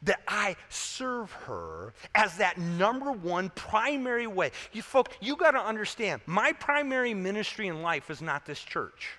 that 0.02 0.20
I 0.28 0.54
serve 0.68 1.32
her 1.32 1.92
as 2.14 2.36
that 2.36 2.56
number 2.56 3.10
one 3.10 3.50
primary 3.50 4.28
way. 4.28 4.52
You 4.72 4.80
folks, 4.80 5.16
you 5.20 5.34
got 5.34 5.50
to 5.50 5.58
understand, 5.58 6.22
my 6.24 6.52
primary 6.52 7.14
ministry 7.14 7.66
in 7.66 7.82
life 7.82 8.08
is 8.08 8.22
not 8.22 8.46
this 8.46 8.60
church. 8.60 9.18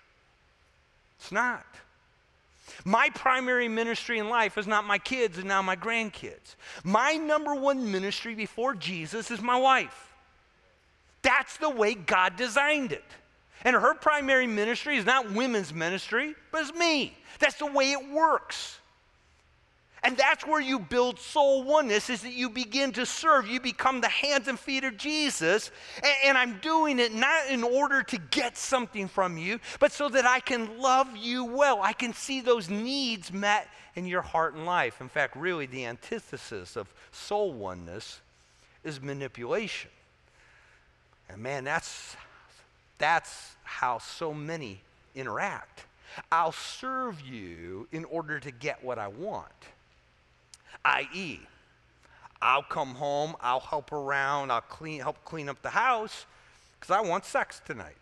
It's 1.20 1.32
not. 1.32 1.66
My 2.86 3.10
primary 3.14 3.68
ministry 3.68 4.20
in 4.20 4.30
life 4.30 4.58
is 4.58 4.68
not 4.68 4.86
my 4.86 4.98
kids 4.98 5.38
and 5.38 5.48
now 5.48 5.62
my 5.62 5.76
grandkids. 5.76 6.56
My 6.84 7.14
number 7.14 7.56
one 7.56 7.92
ministry 7.92 8.36
before 8.36 8.74
Jesus 8.74 9.32
is 9.32 9.42
my 9.42 9.58
wife. 9.58 10.14
That's 11.22 11.58
the 11.58 11.70
way 11.70 11.94
God 11.94 12.38
designed 12.38 12.92
it. 12.92 13.04
And 13.66 13.76
her 13.76 13.94
primary 13.94 14.48
ministry 14.48 14.96
is 14.96 15.06
not 15.06 15.32
women's 15.32 15.74
ministry, 15.74 16.36
but 16.52 16.62
it's 16.62 16.74
me. 16.74 17.18
That's 17.40 17.56
the 17.56 17.66
way 17.66 17.92
it 17.92 18.10
works. 18.10 18.80
And 20.04 20.16
that's 20.16 20.48
where 20.48 20.62
you 20.62 20.80
build 20.80 21.20
soul 21.20 21.64
oneness 21.64 22.10
is 22.10 22.22
that 22.22 22.32
you 22.32 22.50
begin 22.50 22.94
to 22.94 23.06
serve. 23.06 23.48
You 23.48 23.60
become 23.60 24.00
the 24.00 24.08
hands 24.10 24.48
and 24.48 24.58
feet 24.58 24.84
of 24.86 24.98
Jesus. 24.98 25.72
And, 25.98 26.14
and, 26.26 26.38
I'm 26.38 26.60
doing 26.60 27.00
it 27.00 27.14
not 27.14 27.48
in 27.50 27.64
order 27.64 28.02
to 28.04 28.18
get 28.18 28.58
something 28.58 29.10
from 29.10 29.38
you, 29.38 29.60
but 29.80 29.92
so 29.92 30.08
that 30.10 30.26
I 30.26 30.40
can 30.40 30.80
love 30.80 31.18
you 31.18 31.44
well. 31.44 31.82
I 31.82 31.92
can 31.92 32.14
see 32.14 32.40
those 32.40 32.70
needs 32.70 33.34
met 33.34 33.68
in 33.96 34.06
your 34.06 34.22
heart 34.22 34.54
and 34.54 34.66
life. 34.66 35.02
In 35.02 35.10
fact, 35.10 35.36
really, 35.36 35.66
the 35.66 35.86
antithesis 35.86 36.78
of 36.78 36.94
soul 37.12 37.52
oneness 37.52 38.22
is 38.86 39.02
manipulation. 39.02 39.92
And 41.30 41.44
man, 41.44 41.66
that's, 41.66 42.16
that's 42.98 43.56
how 43.64 43.98
so 43.98 44.34
many 44.34 44.80
interact. 45.14 45.86
I'll 46.32 46.54
serve 46.54 47.20
you 47.22 47.88
in 47.92 48.06
order 48.06 48.40
to 48.40 48.52
get 48.52 48.84
what 48.84 48.98
I 48.98 49.10
want 49.10 49.52
i.e., 50.86 51.40
I'll 52.42 52.64
come 52.64 52.96
home, 52.96 53.36
I'll 53.42 53.60
help 53.60 53.92
around, 53.92 54.52
I'll 54.52 54.62
clean, 54.62 55.02
help 55.02 55.24
clean 55.26 55.50
up 55.50 55.62
the 55.62 55.70
house 55.70 56.26
because 56.80 56.96
I 56.96 57.02
want 57.02 57.26
sex 57.26 57.62
tonight. 57.66 57.96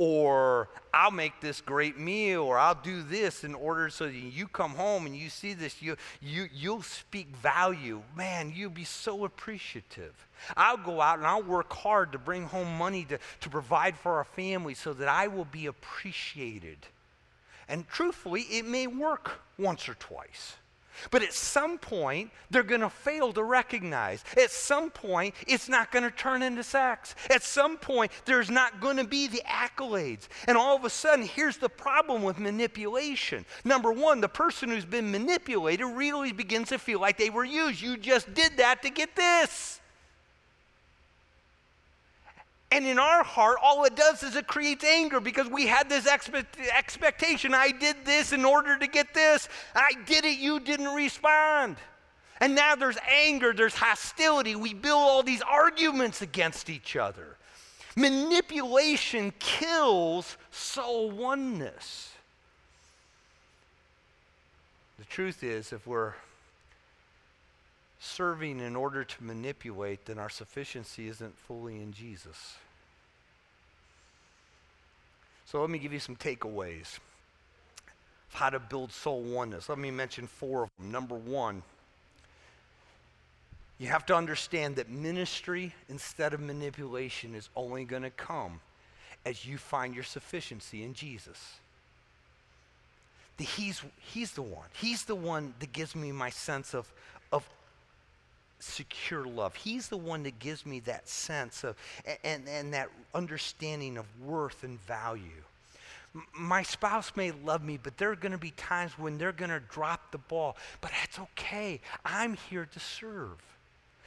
Or 0.00 0.68
I'll 0.94 1.10
make 1.10 1.40
this 1.40 1.60
great 1.60 1.98
meal, 1.98 2.42
or 2.42 2.56
I'll 2.56 2.76
do 2.80 3.02
this 3.02 3.42
in 3.42 3.54
order 3.54 3.90
so 3.90 4.06
that 4.06 4.14
you 4.14 4.46
come 4.46 4.72
home 4.72 5.06
and 5.06 5.16
you 5.16 5.28
see 5.28 5.54
this, 5.54 5.82
you, 5.82 5.96
you, 6.20 6.48
you'll 6.54 6.82
speak 6.82 7.34
value. 7.36 8.02
Man, 8.16 8.52
you'll 8.54 8.70
be 8.70 8.84
so 8.84 9.24
appreciative. 9.24 10.14
I'll 10.56 10.76
go 10.76 11.00
out 11.00 11.18
and 11.18 11.26
I'll 11.26 11.42
work 11.42 11.72
hard 11.72 12.12
to 12.12 12.18
bring 12.18 12.44
home 12.44 12.78
money 12.78 13.06
to, 13.06 13.18
to 13.40 13.48
provide 13.48 13.96
for 13.96 14.18
our 14.18 14.24
family 14.24 14.74
so 14.74 14.92
that 14.92 15.08
I 15.08 15.26
will 15.26 15.46
be 15.46 15.66
appreciated. 15.66 16.78
And 17.68 17.88
truthfully, 17.88 18.42
it 18.42 18.66
may 18.66 18.86
work 18.86 19.40
once 19.58 19.88
or 19.88 19.94
twice. 19.94 20.54
But 21.10 21.22
at 21.22 21.32
some 21.32 21.78
point, 21.78 22.30
they're 22.50 22.62
going 22.62 22.80
to 22.80 22.90
fail 22.90 23.32
to 23.32 23.42
recognize. 23.42 24.24
At 24.36 24.50
some 24.50 24.90
point, 24.90 25.34
it's 25.46 25.68
not 25.68 25.92
going 25.92 26.04
to 26.04 26.10
turn 26.10 26.42
into 26.42 26.62
sex. 26.62 27.14
At 27.30 27.42
some 27.42 27.76
point, 27.76 28.12
there's 28.24 28.50
not 28.50 28.80
going 28.80 28.96
to 28.96 29.04
be 29.04 29.28
the 29.28 29.42
accolades. 29.46 30.28
And 30.46 30.56
all 30.56 30.76
of 30.76 30.84
a 30.84 30.90
sudden, 30.90 31.24
here's 31.24 31.56
the 31.56 31.68
problem 31.68 32.22
with 32.22 32.38
manipulation. 32.38 33.44
Number 33.64 33.92
one, 33.92 34.20
the 34.20 34.28
person 34.28 34.68
who's 34.68 34.84
been 34.84 35.10
manipulated 35.10 35.86
really 35.86 36.32
begins 36.32 36.68
to 36.68 36.78
feel 36.78 37.00
like 37.00 37.18
they 37.18 37.30
were 37.30 37.44
used. 37.44 37.80
You 37.80 37.96
just 37.96 38.32
did 38.34 38.56
that 38.56 38.82
to 38.82 38.90
get 38.90 39.16
this. 39.16 39.80
And 42.70 42.86
in 42.86 42.98
our 42.98 43.24
heart, 43.24 43.56
all 43.62 43.84
it 43.84 43.96
does 43.96 44.22
is 44.22 44.36
it 44.36 44.46
creates 44.46 44.84
anger 44.84 45.20
because 45.20 45.48
we 45.48 45.66
had 45.66 45.88
this 45.88 46.06
expect- 46.06 46.58
expectation. 46.76 47.54
I 47.54 47.70
did 47.70 47.96
this 48.04 48.32
in 48.32 48.44
order 48.44 48.78
to 48.78 48.86
get 48.86 49.14
this. 49.14 49.48
I 49.74 49.92
did 50.04 50.24
it, 50.26 50.38
you 50.38 50.60
didn't 50.60 50.94
respond. 50.94 51.76
And 52.40 52.54
now 52.54 52.76
there's 52.76 52.98
anger, 53.10 53.52
there's 53.52 53.74
hostility. 53.74 54.54
We 54.54 54.74
build 54.74 55.00
all 55.00 55.22
these 55.22 55.42
arguments 55.42 56.20
against 56.20 56.68
each 56.68 56.94
other. 56.94 57.36
Manipulation 57.96 59.32
kills 59.38 60.36
soul 60.50 61.10
oneness. 61.10 62.12
The 64.98 65.04
truth 65.06 65.42
is, 65.42 65.72
if 65.72 65.86
we're 65.86 66.12
serving 68.08 68.60
in 68.60 68.76
order 68.76 69.04
to 69.04 69.24
manipulate, 69.24 70.06
then 70.06 70.18
our 70.18 70.28
sufficiency 70.28 71.08
isn't 71.08 71.38
fully 71.38 71.76
in 71.76 71.92
Jesus. 71.92 72.56
So 75.46 75.60
let 75.60 75.70
me 75.70 75.78
give 75.78 75.92
you 75.92 76.00
some 76.00 76.16
takeaways 76.16 76.98
of 78.28 78.34
how 78.34 78.50
to 78.50 78.58
build 78.58 78.92
soul 78.92 79.22
oneness. 79.22 79.68
Let 79.68 79.78
me 79.78 79.90
mention 79.90 80.26
four 80.26 80.64
of 80.64 80.70
them. 80.78 80.92
Number 80.92 81.14
one, 81.14 81.62
you 83.78 83.86
have 83.88 84.04
to 84.06 84.14
understand 84.14 84.76
that 84.76 84.90
ministry 84.90 85.72
instead 85.88 86.34
of 86.34 86.40
manipulation 86.40 87.34
is 87.34 87.48
only 87.56 87.84
going 87.84 88.02
to 88.02 88.10
come 88.10 88.60
as 89.24 89.46
you 89.46 89.56
find 89.56 89.94
your 89.94 90.04
sufficiency 90.04 90.82
in 90.82 90.94
Jesus. 90.94 91.54
He's, 93.38 93.82
he's 93.98 94.32
the 94.32 94.42
one. 94.42 94.66
He's 94.72 95.04
the 95.04 95.14
one 95.14 95.54
that 95.60 95.72
gives 95.72 95.94
me 95.94 96.10
my 96.10 96.30
sense 96.30 96.74
of, 96.74 96.92
of 97.32 97.48
secure 98.60 99.24
love. 99.24 99.54
He's 99.54 99.88
the 99.88 99.96
one 99.96 100.22
that 100.24 100.38
gives 100.38 100.66
me 100.66 100.80
that 100.80 101.08
sense 101.08 101.64
of 101.64 101.76
and, 102.24 102.48
and 102.48 102.74
that 102.74 102.88
understanding 103.14 103.96
of 103.96 104.06
worth 104.20 104.64
and 104.64 104.80
value. 104.80 105.42
my 106.32 106.62
spouse 106.62 107.12
may 107.16 107.30
love 107.30 107.62
me, 107.62 107.78
but 107.80 107.96
there 107.98 108.10
are 108.10 108.16
going 108.16 108.32
to 108.32 108.38
be 108.38 108.50
times 108.52 108.92
when 108.98 109.18
they're 109.18 109.32
going 109.32 109.50
to 109.50 109.60
drop 109.60 110.10
the 110.10 110.18
ball. 110.18 110.56
But 110.80 110.90
that's 111.00 111.18
okay. 111.18 111.80
I'm 112.04 112.34
here 112.50 112.66
to 112.72 112.80
serve. 112.80 113.38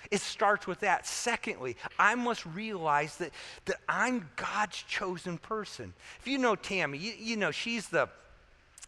It 0.09 0.19
starts 0.21 0.65
with 0.65 0.79
that. 0.79 1.05
Secondly, 1.05 1.77
I 1.99 2.15
must 2.15 2.45
realize 2.45 3.17
that, 3.17 3.31
that 3.65 3.77
I'm 3.87 4.29
God's 4.35 4.81
chosen 4.83 5.37
person. 5.37 5.93
If 6.19 6.27
you 6.27 6.37
know 6.37 6.55
Tammy, 6.55 6.97
you, 6.97 7.13
you 7.19 7.37
know, 7.37 7.51
she's 7.51 7.87
the, 7.89 8.09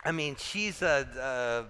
I 0.04 0.12
mean, 0.12 0.36
she's 0.38 0.82
a, 0.82 1.08
uh, 1.22 1.64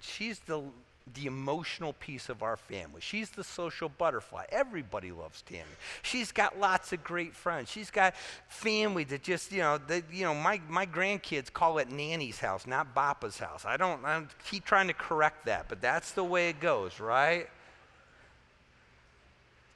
she's 0.00 0.38
the 0.40 0.62
the 1.12 1.26
emotional 1.26 1.92
piece 1.92 2.30
of 2.30 2.42
our 2.42 2.56
family. 2.56 3.00
She's 3.00 3.28
the 3.28 3.44
social 3.44 3.90
butterfly. 3.90 4.46
Everybody 4.48 5.12
loves 5.12 5.42
Tammy. 5.42 5.64
She's 6.02 6.32
got 6.32 6.58
lots 6.58 6.94
of 6.94 7.04
great 7.04 7.34
friends. 7.34 7.70
She's 7.70 7.90
got 7.90 8.14
family 8.48 9.04
that 9.04 9.22
just, 9.22 9.52
you 9.52 9.58
know, 9.58 9.78
you 10.10 10.24
know, 10.24 10.34
my, 10.34 10.60
my 10.68 10.86
grandkids 10.86 11.52
call 11.52 11.78
it 11.78 11.90
Nanny's 11.90 12.38
house, 12.38 12.66
not 12.66 12.94
Papa's 12.94 13.38
house. 13.38 13.66
I 13.66 13.76
don't, 13.76 14.02
I 14.04 14.22
keep 14.50 14.64
trying 14.64 14.88
to 14.88 14.94
correct 14.94 15.44
that, 15.44 15.68
but 15.68 15.82
that's 15.82 16.12
the 16.12 16.24
way 16.24 16.48
it 16.48 16.58
goes, 16.58 16.98
right? 16.98 17.48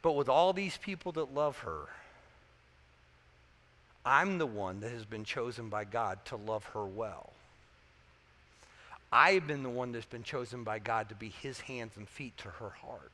But 0.00 0.12
with 0.12 0.30
all 0.30 0.54
these 0.54 0.78
people 0.78 1.12
that 1.12 1.34
love 1.34 1.58
her, 1.58 1.88
I'm 4.06 4.38
the 4.38 4.46
one 4.46 4.80
that 4.80 4.92
has 4.92 5.04
been 5.04 5.24
chosen 5.24 5.68
by 5.68 5.84
God 5.84 6.24
to 6.26 6.36
love 6.36 6.64
her 6.72 6.86
well. 6.86 7.32
I've 9.12 9.46
been 9.46 9.62
the 9.62 9.70
one 9.70 9.92
that's 9.92 10.06
been 10.06 10.22
chosen 10.22 10.64
by 10.64 10.78
God 10.78 11.08
to 11.08 11.14
be 11.14 11.30
his 11.30 11.60
hands 11.60 11.92
and 11.96 12.08
feet 12.08 12.36
to 12.38 12.48
her 12.48 12.70
heart. 12.70 13.12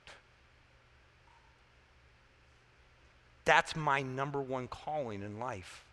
That's 3.45 3.77
my 3.77 4.03
number 4.03 4.41
one 4.41 4.69
calling 4.69 5.23
in 5.23 5.39
life 5.39 5.85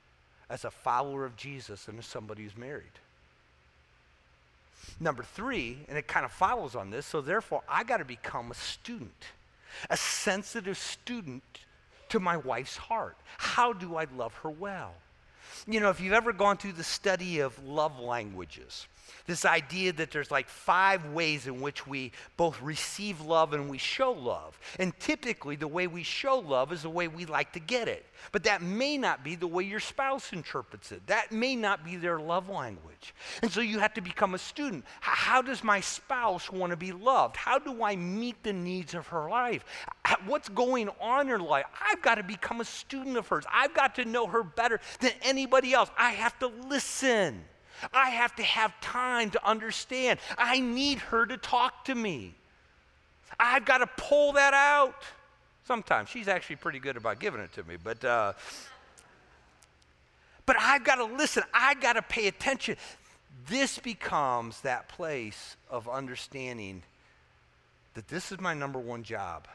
as 0.50 0.66
a 0.66 0.72
follower 0.72 1.26
of 1.26 1.36
Jesus 1.36 1.88
and 1.88 2.00
as 2.00 2.06
somebody 2.06 2.44
who's 2.44 2.58
married. 2.58 2.86
Number 5.00 5.24
three, 5.24 5.78
and 5.88 5.98
it 5.98 6.08
kind 6.08 6.26
of 6.26 6.32
follows 6.32 6.76
on 6.76 6.90
this, 6.90 7.06
so 7.06 7.22
therefore 7.22 7.62
I 7.70 7.84
got 7.84 7.98
to 7.98 8.06
become 8.06 8.52
a 8.52 8.56
student, 8.56 9.26
a 9.90 9.98
sensitive 9.98 10.78
student 10.78 11.44
to 12.10 12.20
my 12.20 12.38
wife's 12.38 12.78
heart. 12.78 13.16
How 13.38 13.74
do 13.74 13.96
I 13.96 14.08
love 14.16 14.34
her 14.38 14.50
well? 14.50 14.94
You 15.68 15.80
know, 15.80 15.90
if 15.90 16.00
you've 16.00 16.14
ever 16.14 16.34
gone 16.34 16.58
through 16.58 16.74
the 16.74 16.84
study 16.84 17.40
of 17.40 17.62
love 17.64 18.00
languages, 18.00 18.88
this 19.28 19.46
idea 19.46 19.94
that 19.94 20.12
there's 20.12 20.32
like 20.32 20.50
five 20.50 21.06
ways 21.08 21.48
in 21.48 21.62
which 21.62 21.86
we 21.86 22.12
both 22.38 22.62
receive 22.62 23.22
love 23.22 23.54
and 23.54 23.70
we 23.70 23.78
show 23.78 24.12
love. 24.12 24.60
And 24.80 24.98
typically, 25.00 25.56
the 25.56 25.68
way 25.68 25.88
we 25.88 26.04
show 26.04 26.40
love 26.40 26.72
is 26.72 26.84
the 26.84 26.90
way 26.90 27.08
we 27.08 27.26
like 27.26 27.54
to 27.54 27.60
get 27.60 27.88
it. 27.88 28.06
But 28.32 28.44
that 28.44 28.62
may 28.62 28.98
not 28.98 29.24
be 29.24 29.36
the 29.36 29.48
way 29.48 29.64
your 29.64 29.80
spouse 29.80 30.32
interprets 30.34 30.92
it. 30.92 31.06
That 31.08 31.32
may 31.32 31.56
not 31.56 31.84
be 31.84 31.96
their 31.96 32.20
love 32.20 32.50
language. 32.50 33.14
And 33.42 33.52
so 33.52 33.62
you 33.62 33.80
have 33.80 33.94
to 33.96 34.02
become 34.02 34.36
a 34.36 34.38
student. 34.38 34.86
How 35.00 35.42
does 35.42 35.64
my 35.64 35.80
spouse 35.82 36.52
want 36.52 36.72
to 36.72 36.78
be 36.78 36.92
loved? 36.92 37.36
How 37.36 37.58
do 37.58 37.84
I 37.84 37.96
meet 37.96 38.44
the 38.44 38.54
needs 38.54 38.94
of 38.94 39.08
her 39.08 39.30
life? 39.30 39.66
What's 40.26 40.50
going 40.50 40.90
on 41.00 41.22
in 41.22 41.28
her 41.28 41.40
life? 41.40 41.66
I've 41.90 42.02
got 42.02 42.16
to 42.16 42.24
become 42.24 42.62
a 42.62 42.66
student 42.66 43.18
of 43.18 43.28
hers. 43.28 43.46
I've 43.52 43.74
got 43.74 43.96
to 43.96 44.06
know 44.06 44.28
her 44.28 44.44
better 44.44 44.80
than 45.00 45.12
anybody 45.42 45.74
else. 45.74 45.90
I 45.98 46.12
have 46.12 46.38
to 46.40 46.48
listen. 46.70 47.44
I 47.94 48.12
have 48.12 48.36
to 48.36 48.44
have 48.44 48.80
time 48.80 49.32
to 49.32 49.48
understand. 49.48 50.20
I 50.38 50.60
need 50.60 51.00
her 51.00 51.26
to 51.26 51.38
talk 51.38 51.86
to 51.86 51.96
me. 51.96 52.36
I've 53.40 53.66
got 53.66 53.80
to 53.80 53.88
pull 53.98 54.34
that 54.34 54.54
out. 54.54 55.02
Sometimes 55.66 56.10
she's 56.10 56.28
actually 56.28 56.58
pretty 56.58 56.80
good 56.80 56.96
about 56.96 57.20
giving 57.20 57.42
it 57.42 57.52
to 57.54 57.64
me, 57.64 57.78
but 57.82 58.04
uh, 58.06 58.34
but 60.46 60.56
I've 60.60 60.84
got 60.84 60.96
to 60.96 61.06
listen. 61.06 61.44
I've 61.54 61.82
got 61.82 61.94
to 61.94 62.02
pay 62.02 62.28
attention. 62.28 62.76
This 63.48 63.80
becomes 63.80 64.62
that 64.62 64.90
place 64.90 65.56
of 65.70 65.90
understanding 65.90 66.84
that 67.94 68.08
this 68.10 68.32
is 68.32 68.40
my 68.40 68.54
number 68.54 68.80
one 68.80 69.04
job 69.04 69.48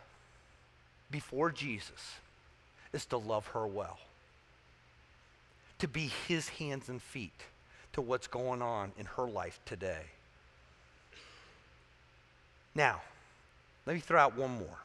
before 1.10 1.50
Jesus 1.50 2.14
is 2.92 3.06
to 3.06 3.18
love 3.18 3.46
her 3.48 3.66
well, 3.66 3.98
to 5.78 5.88
be 5.88 6.10
his 6.26 6.48
hands 6.48 6.88
and 6.88 7.02
feet 7.02 7.40
to 7.92 8.00
what's 8.00 8.26
going 8.26 8.62
on 8.62 8.92
in 8.98 9.06
her 9.06 9.26
life 9.26 9.58
today. 9.64 10.02
Now, 12.74 13.00
let 13.86 13.94
me 13.94 14.00
throw 14.00 14.20
out 14.20 14.36
one 14.36 14.58
more. 14.58 14.78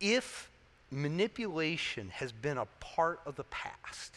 If 0.00 0.48
manipulation 0.90 2.10
has 2.10 2.30
been 2.30 2.58
a 2.58 2.66
part 2.80 3.20
of 3.26 3.36
the 3.36 3.44
past, 3.44 4.14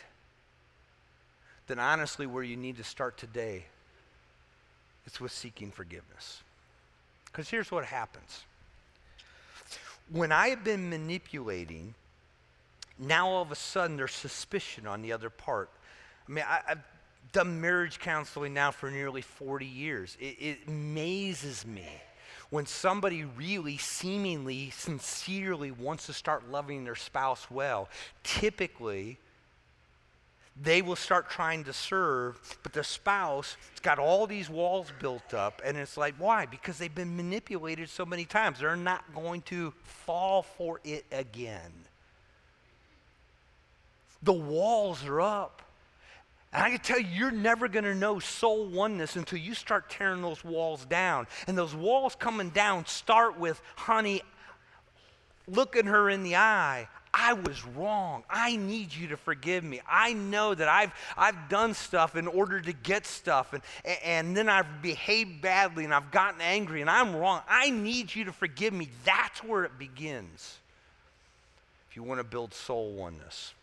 then 1.68 1.80
honestly, 1.80 2.28
where 2.28 2.44
you 2.44 2.58
need 2.58 2.78
to 2.78 2.84
start 2.84 3.18
today 3.18 3.66
is 5.06 5.20
with 5.20 5.32
seeking 5.32 5.72
forgiveness. 5.72 6.42
Because 7.26 7.50
here's 7.50 7.72
what 7.72 7.86
happens 7.86 8.44
when 10.12 10.32
I 10.32 10.48
have 10.50 10.64
been 10.64 10.90
manipulating, 10.90 11.94
now 13.00 13.28
all 13.28 13.42
of 13.42 13.52
a 13.52 13.56
sudden 13.56 13.98
there's 13.98 14.14
suspicion 14.14 14.86
on 14.86 15.02
the 15.02 15.12
other 15.12 15.30
part. 15.30 15.70
I 16.28 16.32
mean, 16.32 16.46
I, 16.48 16.60
have 16.68 16.84
done 17.32 17.62
marriage 17.62 18.00
counseling 18.00 18.54
now 18.54 18.72
for 18.72 18.92
nearly 18.92 19.22
40 19.22 19.66
years. 19.66 20.18
It, 20.20 20.36
it 20.40 20.58
amazes 20.68 21.66
me 21.66 21.88
when 22.50 22.66
somebody 22.66 23.24
really 23.24 23.78
seemingly 23.78 24.72
sincerely 24.72 25.72
wants 25.72 26.08
to 26.08 26.14
start 26.14 26.50
loving 26.50 26.84
their 26.84 26.96
spouse 26.96 27.50
well. 27.50 27.88
Typically, 28.24 29.20
they 30.62 30.82
will 30.82 30.96
start 30.96 31.30
trying 31.30 31.64
to 31.66 31.74
serve, 31.74 32.40
but 32.64 32.74
the 32.74 32.84
spouse 32.84 33.56
has 33.72 33.80
got 33.80 34.00
all 34.00 34.28
these 34.28 34.50
walls 34.50 34.92
built 35.00 35.34
up, 35.34 35.62
and 35.64 35.78
it's 35.78 35.96
like, 35.96 36.16
why? 36.18 36.46
Because 36.46 36.78
they've 36.78 36.94
been 36.94 37.16
manipulated 37.16 37.88
so 37.90 38.06
many 38.06 38.26
times. 38.26 38.60
They're 38.60 38.76
not 38.76 39.04
going 39.14 39.42
to 39.44 39.72
fall 39.84 40.44
for 40.44 40.82
it 40.84 41.06
again. 41.12 41.72
The 44.24 44.34
walls 44.34 45.06
are 45.06 45.22
up. 45.22 45.62
And 46.52 46.64
I 46.64 46.70
can 46.72 46.80
tell 46.80 47.00
you, 47.00 47.08
you're 47.14 47.32
never 47.32 47.68
going 47.68 47.86
to 47.86 47.94
know 47.94 48.20
soul 48.20 48.66
oneness 48.66 49.16
until 49.16 49.38
you 49.38 49.54
start 49.54 49.90
tearing 49.90 50.22
those 50.22 50.44
walls 50.44 50.84
down. 50.86 51.28
And 51.48 51.58
those 51.58 51.76
walls 51.76 52.16
coming 52.16 52.50
down 52.50 52.88
start 52.88 53.38
with, 53.38 53.62
honey, 53.76 54.24
looking 55.48 55.86
her 55.86 56.10
in 56.10 56.24
the 56.24 56.38
eye. 56.38 56.88
I 57.14 57.34
was 57.34 57.66
wrong. 57.66 58.24
I 58.30 58.56
need 58.56 58.94
you 58.94 59.10
to 59.10 59.18
forgive 59.18 59.64
me. 59.64 59.82
I 59.88 60.14
know 60.14 60.54
that 60.54 60.68
I've, 60.68 60.94
I've 61.18 61.50
done 61.50 61.74
stuff 61.74 62.16
in 62.16 62.28
order 62.28 62.62
to 62.62 62.72
get 62.72 63.06
stuff, 63.06 63.54
and, 63.54 63.64
and 64.04 64.38
then 64.38 64.48
I've 64.48 64.82
behaved 64.82 65.42
badly 65.42 65.86
and 65.86 65.94
I've 65.94 66.12
gotten 66.12 66.40
angry 66.42 66.82
and 66.82 66.90
I'm 66.90 67.16
wrong. 67.16 67.42
I 67.48 67.72
need 67.72 68.14
you 68.14 68.26
to 68.26 68.32
forgive 68.32 68.74
me. 68.74 68.90
That's 69.06 69.44
where 69.44 69.64
it 69.64 69.78
begins 69.80 70.60
if 71.90 71.96
you 71.96 72.04
want 72.04 72.20
to 72.20 72.24
build 72.24 72.54
soul 72.54 72.92
oneness. 72.94 73.54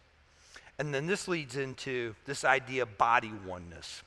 And 0.78 0.92
then 0.92 1.06
this 1.06 1.26
leads 1.26 1.56
into 1.56 2.14
this 2.26 2.44
idea 2.44 2.82
of 2.82 2.98
body 2.98 3.32
oneness. 3.46 4.02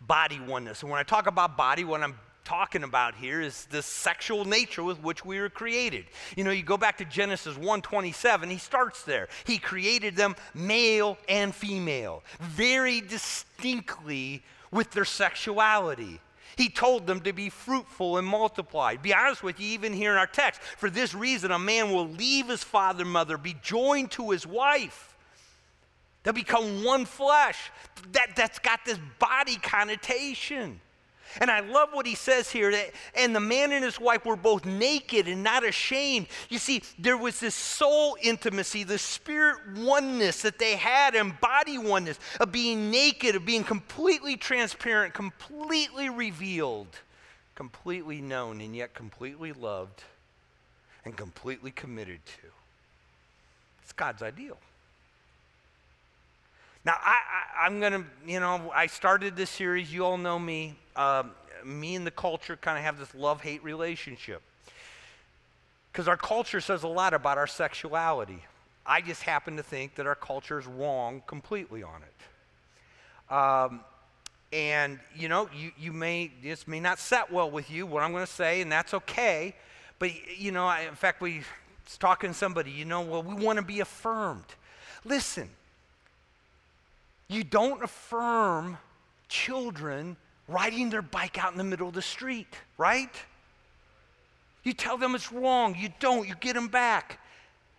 Body 0.00 0.40
oneness. 0.40 0.82
And 0.82 0.90
when 0.90 1.00
I 1.00 1.04
talk 1.04 1.26
about 1.26 1.56
body, 1.56 1.84
what 1.84 2.02
I'm 2.02 2.18
talking 2.44 2.82
about 2.82 3.14
here 3.14 3.40
is 3.40 3.64
the 3.66 3.82
sexual 3.82 4.44
nature 4.44 4.82
with 4.82 5.02
which 5.02 5.24
we 5.24 5.40
were 5.40 5.48
created. 5.48 6.04
You 6.36 6.44
know, 6.44 6.50
you 6.50 6.62
go 6.62 6.76
back 6.76 6.98
to 6.98 7.04
Genesis 7.06 7.56
1:27, 7.56 8.50
he 8.50 8.58
starts 8.58 9.02
there. 9.02 9.28
He 9.44 9.58
created 9.58 10.16
them 10.16 10.36
male 10.52 11.16
and 11.28 11.54
female, 11.54 12.22
very 12.40 13.00
distinctly 13.00 14.42
with 14.70 14.90
their 14.90 15.06
sexuality. 15.06 16.20
He 16.56 16.68
told 16.68 17.06
them 17.06 17.20
to 17.22 17.32
be 17.32 17.48
fruitful 17.48 18.18
and 18.18 18.28
multiply. 18.28 18.96
Be 18.96 19.14
honest 19.14 19.42
with 19.42 19.58
you, 19.58 19.68
even 19.68 19.92
here 19.92 20.12
in 20.12 20.18
our 20.18 20.26
text, 20.26 20.60
for 20.60 20.90
this 20.90 21.14
reason, 21.14 21.50
a 21.50 21.58
man 21.58 21.92
will 21.92 22.06
leave 22.06 22.48
his 22.48 22.62
father 22.62 23.02
and 23.02 23.10
mother, 23.10 23.38
be 23.38 23.56
joined 23.62 24.10
to 24.12 24.30
his 24.30 24.46
wife 24.46 25.13
They'll 26.24 26.32
become 26.32 26.82
one 26.82 27.04
flesh. 27.04 27.70
That, 28.12 28.34
that's 28.34 28.58
got 28.58 28.80
this 28.84 28.98
body 29.18 29.56
connotation. 29.56 30.80
And 31.40 31.50
I 31.50 31.60
love 31.60 31.90
what 31.92 32.06
he 32.06 32.14
says 32.14 32.50
here 32.50 32.70
that, 32.70 32.90
and 33.16 33.34
the 33.34 33.40
man 33.40 33.72
and 33.72 33.84
his 33.84 33.98
wife 33.98 34.24
were 34.24 34.36
both 34.36 34.64
naked 34.64 35.26
and 35.26 35.42
not 35.42 35.64
ashamed. 35.64 36.28
You 36.48 36.58
see, 36.58 36.82
there 36.98 37.16
was 37.16 37.40
this 37.40 37.54
soul 37.54 38.16
intimacy, 38.22 38.84
the 38.84 38.98
spirit 38.98 39.56
oneness 39.76 40.42
that 40.42 40.58
they 40.58 40.76
had, 40.76 41.14
and 41.14 41.38
body 41.40 41.76
oneness 41.76 42.18
of 42.40 42.52
being 42.52 42.90
naked, 42.90 43.34
of 43.34 43.44
being 43.44 43.64
completely 43.64 44.36
transparent, 44.36 45.12
completely 45.12 46.08
revealed, 46.08 47.00
completely 47.54 48.20
known, 48.20 48.60
and 48.60 48.74
yet 48.76 48.94
completely 48.94 49.52
loved 49.52 50.04
and 51.04 51.16
completely 51.16 51.72
committed 51.72 52.24
to. 52.26 52.46
It's 53.82 53.92
God's 53.92 54.22
ideal. 54.22 54.56
Now, 56.84 56.96
I, 57.00 57.66
am 57.66 57.80
going 57.80 57.92
to, 57.92 58.04
you 58.26 58.40
know, 58.40 58.70
I 58.74 58.86
started 58.86 59.36
this 59.36 59.48
series. 59.48 59.92
You 59.92 60.04
all 60.04 60.18
know 60.18 60.38
me. 60.38 60.76
Um, 60.96 61.30
me 61.64 61.94
and 61.94 62.06
the 62.06 62.10
culture 62.10 62.56
kind 62.56 62.76
of 62.76 62.84
have 62.84 62.98
this 62.98 63.14
love 63.14 63.40
hate 63.40 63.64
relationship. 63.64 64.42
Because 65.90 66.08
our 66.08 66.16
culture 66.16 66.60
says 66.60 66.82
a 66.82 66.88
lot 66.88 67.14
about 67.14 67.38
our 67.38 67.46
sexuality. 67.46 68.42
I 68.84 69.00
just 69.00 69.22
happen 69.22 69.56
to 69.56 69.62
think 69.62 69.94
that 69.94 70.06
our 70.06 70.14
culture 70.14 70.58
is 70.58 70.66
wrong 70.66 71.22
completely 71.26 71.82
on 71.82 72.02
it. 72.02 73.32
Um, 73.34 73.80
and, 74.52 75.00
you 75.16 75.28
know, 75.28 75.48
you, 75.56 75.72
you 75.78 75.92
may, 75.92 76.30
this 76.42 76.68
may 76.68 76.80
not 76.80 76.98
set 76.98 77.32
well 77.32 77.50
with 77.50 77.70
you, 77.70 77.86
what 77.86 78.02
I'm 78.02 78.12
going 78.12 78.26
to 78.26 78.32
say, 78.32 78.60
and 78.60 78.70
that's 78.70 78.92
okay. 78.92 79.54
But, 79.98 80.10
you 80.36 80.52
know, 80.52 80.66
I, 80.66 80.82
in 80.82 80.94
fact, 80.94 81.22
we 81.22 81.38
was 81.38 81.96
talking 81.98 82.30
to 82.30 82.34
somebody, 82.34 82.70
you 82.70 82.84
know, 82.84 83.00
well, 83.00 83.22
we 83.22 83.34
want 83.34 83.58
to 83.58 83.64
be 83.64 83.80
affirmed. 83.80 84.44
Listen, 85.04 85.48
you 87.28 87.44
don't 87.44 87.82
affirm 87.82 88.78
children 89.28 90.16
riding 90.48 90.90
their 90.90 91.02
bike 91.02 91.38
out 91.38 91.52
in 91.52 91.58
the 91.58 91.64
middle 91.64 91.88
of 91.88 91.94
the 91.94 92.02
street, 92.02 92.54
right? 92.76 93.14
You 94.62 94.72
tell 94.72 94.96
them 94.96 95.14
it's 95.14 95.32
wrong. 95.32 95.74
You 95.78 95.90
don't. 96.00 96.26
You 96.26 96.34
get 96.40 96.54
them 96.54 96.68
back. 96.68 97.18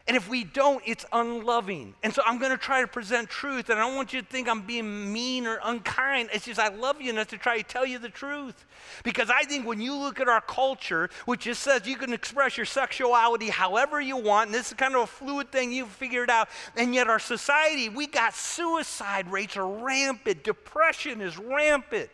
And 0.08 0.16
if 0.16 0.30
we 0.30 0.44
don't, 0.44 0.84
it's 0.86 1.04
unloving. 1.12 1.96
And 2.04 2.14
so 2.14 2.22
I'm 2.28 2.38
going 2.38 2.52
to 2.52 2.60
try 2.60 2.82
to 2.82 2.88
present 2.88 3.28
truth. 3.28 3.70
And 3.70 3.80
I 3.80 3.88
don't 3.88 3.96
want 3.96 4.14
you 4.14 4.22
to 4.22 4.28
think 4.28 4.48
I'm 4.48 4.62
being 4.62 5.12
mean 5.12 5.48
or 5.48 5.60
unkind. 5.64 6.30
It's 6.32 6.46
just 6.46 6.60
I 6.60 6.68
love 6.68 7.02
you 7.02 7.10
enough 7.10 7.30
to 7.30 7.40
try 7.40 7.58
to 7.58 7.64
tell 7.64 7.88
you 7.88 7.98
the 7.98 8.10
truth. 8.10 8.66
Because 9.04 9.32
I 9.32 9.46
think 9.46 9.66
when 9.66 9.82
you 9.82 9.96
look 9.96 10.20
at 10.20 10.30
our 10.30 10.42
culture, 10.42 11.10
which 11.26 11.42
just 11.42 11.64
says 11.64 11.88
you 11.88 11.96
can 11.96 12.14
express 12.14 12.56
your 12.56 12.68
sexuality 12.68 13.50
however 13.50 14.00
you 14.00 14.16
want, 14.16 14.50
and 14.50 14.54
this 14.54 14.68
is 14.68 14.74
kind 14.76 14.94
of 14.94 15.02
a 15.02 15.08
fluid 15.08 15.52
thing 15.52 15.74
you've 15.74 15.90
figured 15.90 16.30
out, 16.30 16.50
and 16.78 16.94
yet 16.94 17.08
our 17.08 17.18
society, 17.18 17.90
we 17.90 18.06
got 18.06 18.36
suicide 18.36 19.32
rates 19.32 19.58
are 19.58 19.68
rampant, 19.68 20.44
depression 20.44 21.20
is 21.20 21.36
rampant. 21.40 22.12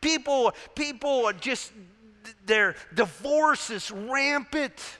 People, 0.00 0.52
people 0.74 1.26
are 1.26 1.32
just, 1.32 1.70
their 2.46 2.74
divorce 2.92 3.70
is 3.70 3.92
rampant. 3.92 4.98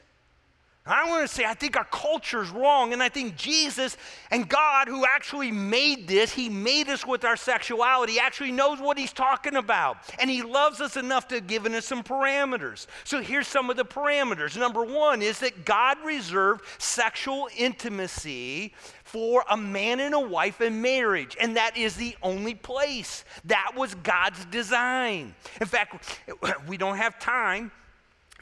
I 0.84 1.08
want 1.08 1.28
to 1.28 1.32
say, 1.32 1.44
I 1.44 1.54
think 1.54 1.76
our 1.76 1.84
culture 1.84 2.42
is 2.42 2.50
wrong, 2.50 2.92
and 2.92 3.00
I 3.00 3.08
think 3.08 3.36
Jesus 3.36 3.96
and 4.32 4.48
God, 4.48 4.88
who 4.88 5.06
actually 5.06 5.52
made 5.52 6.08
this, 6.08 6.32
He 6.32 6.48
made 6.48 6.88
us 6.88 7.06
with 7.06 7.24
our 7.24 7.36
sexuality, 7.36 8.18
actually 8.18 8.50
knows 8.50 8.80
what 8.80 8.98
He's 8.98 9.12
talking 9.12 9.54
about. 9.54 9.98
And 10.18 10.28
He 10.28 10.42
loves 10.42 10.80
us 10.80 10.96
enough 10.96 11.28
to 11.28 11.36
have 11.36 11.46
given 11.46 11.72
us 11.76 11.86
some 11.86 12.02
parameters. 12.02 12.88
So 13.04 13.20
here's 13.20 13.46
some 13.46 13.70
of 13.70 13.76
the 13.76 13.84
parameters. 13.84 14.58
Number 14.58 14.82
one 14.82 15.22
is 15.22 15.38
that 15.38 15.64
God 15.64 15.98
reserved 16.04 16.64
sexual 16.78 17.48
intimacy 17.56 18.74
for 19.04 19.44
a 19.48 19.56
man 19.56 20.00
and 20.00 20.16
a 20.16 20.20
wife 20.20 20.60
in 20.60 20.82
marriage, 20.82 21.36
and 21.40 21.56
that 21.56 21.76
is 21.76 21.94
the 21.94 22.16
only 22.24 22.54
place. 22.54 23.24
That 23.44 23.70
was 23.76 23.94
God's 23.94 24.44
design. 24.46 25.36
In 25.60 25.68
fact, 25.68 26.18
we 26.66 26.76
don't 26.76 26.96
have 26.96 27.20
time 27.20 27.70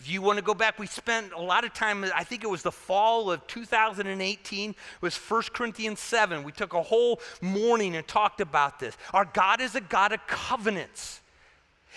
if 0.01 0.09
you 0.11 0.23
want 0.23 0.39
to 0.39 0.45
go 0.45 0.55
back, 0.55 0.79
we 0.79 0.87
spent 0.87 1.33
a 1.35 1.41
lot 1.41 1.65
of 1.65 1.75
time, 1.75 2.05
I 2.15 2.25
think 2.25 2.43
it 2.43 2.49
was 2.49 2.63
the 2.63 2.73
fall 2.73 3.31
of 3.31 3.47
2018, 3.47 4.71
it 4.71 4.77
was 5.03 5.15
1 5.15 5.43
Corinthians 5.53 6.01
7. 6.01 6.43
We 6.43 6.53
took 6.53 6.73
a 6.73 6.83
whole 6.83 7.21
morning 7.43 7.95
and 7.95 8.09
talked 8.09 8.41
about 8.41 8.81
this. 8.81 8.97
Our 9.13 9.27
God 9.27 9.61
is 9.61 9.75
a 9.75 9.81
God 9.83 10.13
of 10.13 10.27
covenants. 10.27 11.21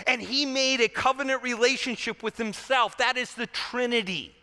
And 0.06 0.22
He 0.22 0.46
made 0.46 0.82
a 0.82 0.90
covenant 0.90 1.44
relationship 1.44 2.24
with 2.24 2.36
Himself. 2.36 2.98
That 2.98 3.16
is 3.16 3.36
the 3.36 3.48
Trinity. 3.48 4.36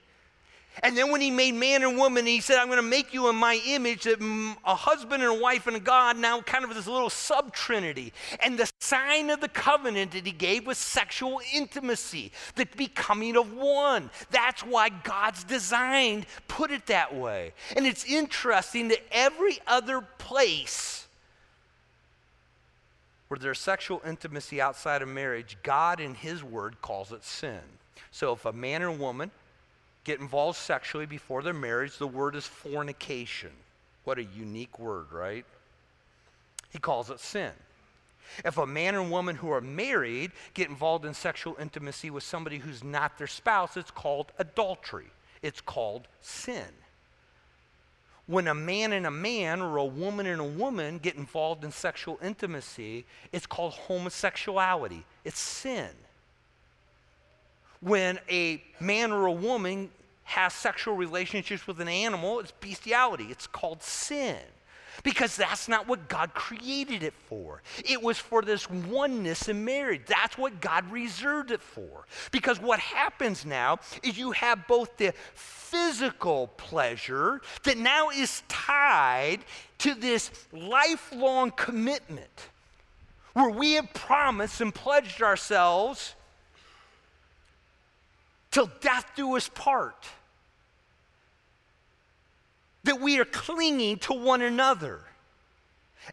And 0.82 0.96
then 0.96 1.10
when 1.10 1.20
he 1.20 1.30
made 1.30 1.52
man 1.52 1.82
and 1.82 1.96
woman, 1.96 2.26
he 2.26 2.40
said, 2.40 2.56
I'm 2.56 2.66
going 2.66 2.78
to 2.78 2.82
make 2.82 3.12
you 3.12 3.28
in 3.28 3.36
my 3.36 3.60
image, 3.66 4.06
a 4.06 4.74
husband 4.74 5.22
and 5.22 5.32
a 5.32 5.40
wife 5.40 5.66
and 5.66 5.76
a 5.76 5.80
God, 5.80 6.16
now 6.16 6.40
kind 6.40 6.64
of 6.64 6.74
this 6.74 6.86
little 6.86 7.10
sub 7.10 7.52
trinity. 7.52 8.12
And 8.40 8.58
the 8.58 8.70
sign 8.80 9.30
of 9.30 9.40
the 9.40 9.48
covenant 9.48 10.12
that 10.12 10.24
he 10.24 10.32
gave 10.32 10.66
was 10.66 10.78
sexual 10.78 11.40
intimacy, 11.54 12.32
the 12.54 12.66
becoming 12.76 13.36
of 13.36 13.52
one. 13.52 14.10
That's 14.30 14.62
why 14.62 14.88
God's 14.88 15.44
designed 15.44 16.26
put 16.48 16.70
it 16.70 16.86
that 16.86 17.14
way. 17.14 17.52
And 17.76 17.86
it's 17.86 18.04
interesting 18.04 18.88
that 18.88 19.00
every 19.12 19.58
other 19.66 20.00
place 20.00 21.06
where 23.28 23.38
there's 23.38 23.60
sexual 23.60 24.02
intimacy 24.04 24.60
outside 24.60 25.02
of 25.02 25.08
marriage, 25.08 25.56
God 25.62 26.00
in 26.00 26.14
his 26.14 26.42
word 26.42 26.80
calls 26.82 27.12
it 27.12 27.22
sin. 27.22 27.60
So 28.10 28.32
if 28.32 28.44
a 28.44 28.52
man 28.52 28.82
and 28.82 28.98
woman 28.98 29.30
get 30.04 30.20
involved 30.20 30.58
sexually 30.58 31.06
before 31.06 31.42
their 31.42 31.54
marriage, 31.54 31.98
the 31.98 32.06
word 32.06 32.34
is 32.34 32.46
fornication. 32.46 33.50
What 34.04 34.18
a 34.18 34.24
unique 34.24 34.78
word, 34.78 35.12
right? 35.12 35.44
He 36.70 36.78
calls 36.78 37.10
it 37.10 37.20
sin. 37.20 37.52
If 38.44 38.58
a 38.58 38.66
man 38.66 38.94
and 38.94 39.10
woman 39.10 39.36
who 39.36 39.50
are 39.50 39.60
married 39.60 40.30
get 40.54 40.68
involved 40.68 41.04
in 41.04 41.14
sexual 41.14 41.56
intimacy 41.60 42.10
with 42.10 42.22
somebody 42.22 42.58
who's 42.58 42.84
not 42.84 43.18
their 43.18 43.26
spouse, 43.26 43.76
it's 43.76 43.90
called 43.90 44.32
adultery. 44.38 45.10
It's 45.42 45.60
called 45.60 46.06
sin. 46.20 46.66
When 48.26 48.46
a 48.46 48.54
man 48.54 48.92
and 48.92 49.06
a 49.06 49.10
man 49.10 49.60
or 49.60 49.78
a 49.78 49.84
woman 49.84 50.26
and 50.26 50.40
a 50.40 50.44
woman 50.44 50.98
get 50.98 51.16
involved 51.16 51.64
in 51.64 51.72
sexual 51.72 52.18
intimacy, 52.22 53.04
it's 53.32 53.46
called 53.46 53.72
homosexuality. 53.72 55.04
It's 55.24 55.40
sin 55.40 55.90
when 57.80 58.18
a 58.30 58.62
man 58.78 59.12
or 59.12 59.26
a 59.26 59.32
woman 59.32 59.90
has 60.24 60.52
sexual 60.52 60.94
relationships 60.94 61.66
with 61.66 61.80
an 61.80 61.88
animal, 61.88 62.40
it's 62.40 62.52
bestiality. 62.52 63.26
It's 63.30 63.46
called 63.46 63.82
sin. 63.82 64.36
Because 65.02 65.34
that's 65.34 65.66
not 65.66 65.88
what 65.88 66.08
God 66.08 66.34
created 66.34 67.02
it 67.02 67.14
for. 67.26 67.62
It 67.88 68.02
was 68.02 68.18
for 68.18 68.42
this 68.42 68.68
oneness 68.68 69.48
in 69.48 69.64
marriage. 69.64 70.02
That's 70.06 70.36
what 70.36 70.60
God 70.60 70.90
reserved 70.90 71.50
it 71.50 71.62
for. 71.62 72.04
Because 72.32 72.60
what 72.60 72.80
happens 72.80 73.46
now 73.46 73.78
is 74.02 74.18
you 74.18 74.32
have 74.32 74.66
both 74.66 74.98
the 74.98 75.14
physical 75.34 76.48
pleasure 76.48 77.40
that 77.62 77.78
now 77.78 78.10
is 78.10 78.42
tied 78.48 79.38
to 79.78 79.94
this 79.94 80.30
lifelong 80.52 81.50
commitment 81.52 82.48
where 83.32 83.50
we 83.50 83.74
have 83.74 83.92
promised 83.94 84.60
and 84.60 84.74
pledged 84.74 85.22
ourselves 85.22 86.14
till 88.50 88.70
death 88.80 89.06
do 89.16 89.36
us 89.36 89.48
part. 89.48 90.06
That 92.84 93.00
we 93.00 93.18
are 93.20 93.24
clinging 93.24 93.98
to 93.98 94.14
one 94.14 94.42
another. 94.42 95.00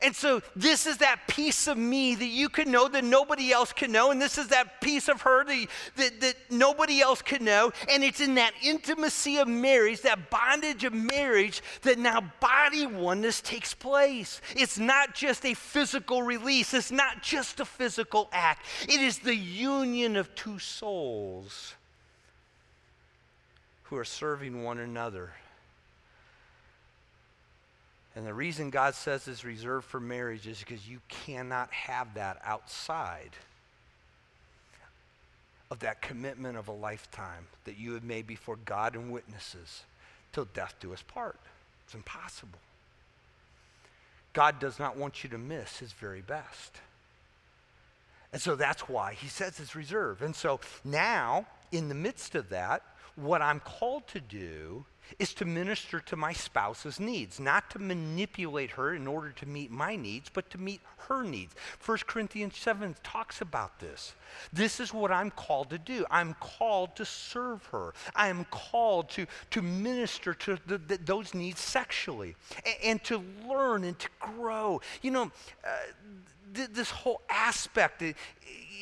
And 0.01 0.13
so, 0.13 0.41
this 0.53 0.85
is 0.85 0.97
that 0.97 1.21
piece 1.29 1.65
of 1.67 1.77
me 1.77 2.13
that 2.13 2.25
you 2.25 2.49
can 2.49 2.69
know 2.69 2.89
that 2.89 3.05
nobody 3.05 3.53
else 3.53 3.71
can 3.71 3.91
know. 3.91 4.11
And 4.11 4.21
this 4.21 4.37
is 4.37 4.49
that 4.49 4.81
piece 4.81 5.07
of 5.07 5.21
her 5.21 5.45
that, 5.45 5.65
that, 5.95 6.19
that, 6.19 6.35
nobody 6.51 6.99
else 6.99 7.21
can 7.21 7.45
know. 7.45 7.71
And 7.89 8.03
it's 8.03 8.19
in 8.19 8.35
that 8.35 8.51
intimacy 8.61 9.37
of 9.37 9.47
marriage, 9.47 10.01
that 10.01 10.29
bondage 10.29 10.83
of 10.83 10.93
marriage, 10.93 11.63
that 11.83 11.97
now 11.97 12.21
body 12.41 12.85
oneness 12.85 13.39
takes 13.39 13.73
place. 13.73 14.41
It's 14.57 14.77
not 14.77 15.15
just 15.15 15.45
a 15.45 15.53
physical 15.53 16.21
release, 16.21 16.73
it's 16.73 16.91
not 16.91 17.23
just 17.23 17.61
a 17.61 17.65
physical 17.65 18.27
act, 18.33 18.65
it 18.83 18.99
is 18.99 19.19
the 19.19 19.35
union 19.35 20.17
of 20.17 20.35
two 20.35 20.59
souls 20.59 21.76
who 23.89 23.97
are 23.97 24.05
serving 24.05 24.63
one 24.63 24.79
another. 24.79 25.31
And 28.15 28.25
the 28.25 28.33
reason 28.33 28.69
God 28.69 28.95
says 28.95 29.27
it's 29.27 29.45
reserved 29.45 29.85
for 29.85 29.99
marriage 29.99 30.47
is 30.47 30.59
because 30.59 30.87
you 30.87 30.99
cannot 31.07 31.71
have 31.71 32.15
that 32.15 32.41
outside 32.43 33.29
of 35.69 35.79
that 35.79 36.01
commitment 36.01 36.57
of 36.57 36.67
a 36.67 36.71
lifetime 36.73 37.47
that 37.65 37.77
you 37.77 37.93
have 37.93 38.03
made 38.03 38.25
before 38.25 38.57
God 38.65 38.95
and 38.95 39.11
witnesses 39.11 39.83
till 40.33 40.45
death 40.53 40.75
do 40.79 40.93
us 40.93 41.03
part. 41.03 41.39
It's 41.85 41.93
impossible. 41.93 42.59
God 44.33 44.59
does 44.59 44.79
not 44.79 44.97
want 44.97 45.23
you 45.23 45.29
to 45.29 45.37
miss 45.37 45.77
his 45.79 45.93
very 45.93 46.21
best. 46.21 46.77
And 48.33 48.41
so 48.41 48.55
that's 48.55 48.89
why 48.89 49.13
he 49.13 49.27
says 49.27 49.59
it's 49.59 49.75
reserved. 49.75 50.21
And 50.21 50.35
so 50.35 50.59
now, 50.83 51.45
in 51.71 51.89
the 51.89 51.95
midst 51.95 52.35
of 52.35 52.49
that, 52.49 52.83
what 53.17 53.41
I'm 53.41 53.59
called 53.59 54.07
to 54.09 54.21
do 54.21 54.85
is 55.19 55.33
to 55.33 55.45
minister 55.45 55.99
to 56.01 56.15
my 56.15 56.33
spouse's 56.33 56.99
needs, 56.99 57.39
not 57.39 57.69
to 57.71 57.79
manipulate 57.79 58.71
her 58.71 58.93
in 58.93 59.07
order 59.07 59.29
to 59.31 59.45
meet 59.45 59.71
my 59.71 59.95
needs, 59.95 60.29
but 60.31 60.49
to 60.49 60.57
meet 60.57 60.81
her 61.07 61.23
needs. 61.23 61.55
1 61.83 61.97
Corinthians 62.05 62.57
7 62.57 62.95
talks 63.03 63.41
about 63.41 63.79
this. 63.79 64.13
This 64.51 64.79
is 64.79 64.93
what 64.93 65.11
I'm 65.11 65.31
called 65.31 65.69
to 65.71 65.77
do. 65.77 66.05
I'm 66.11 66.35
called 66.39 66.95
to 66.97 67.05
serve 67.05 67.65
her. 67.67 67.93
I 68.15 68.27
am 68.27 68.45
called 68.51 69.09
to, 69.11 69.25
to 69.51 69.61
minister 69.61 70.33
to 70.33 70.59
the, 70.67 70.77
the, 70.77 70.97
those 70.97 71.33
needs 71.33 71.61
sexually 71.61 72.35
and, 72.65 72.75
and, 72.83 73.03
to 73.05 73.23
learn 73.47 73.83
and 73.83 73.97
to 73.97 74.09
grow. 74.19 74.81
You 75.01 75.11
know, 75.11 75.31
uh, 75.63 75.69
th- 76.53 76.69
this 76.71 76.91
whole 76.91 77.21
aspect, 77.29 78.03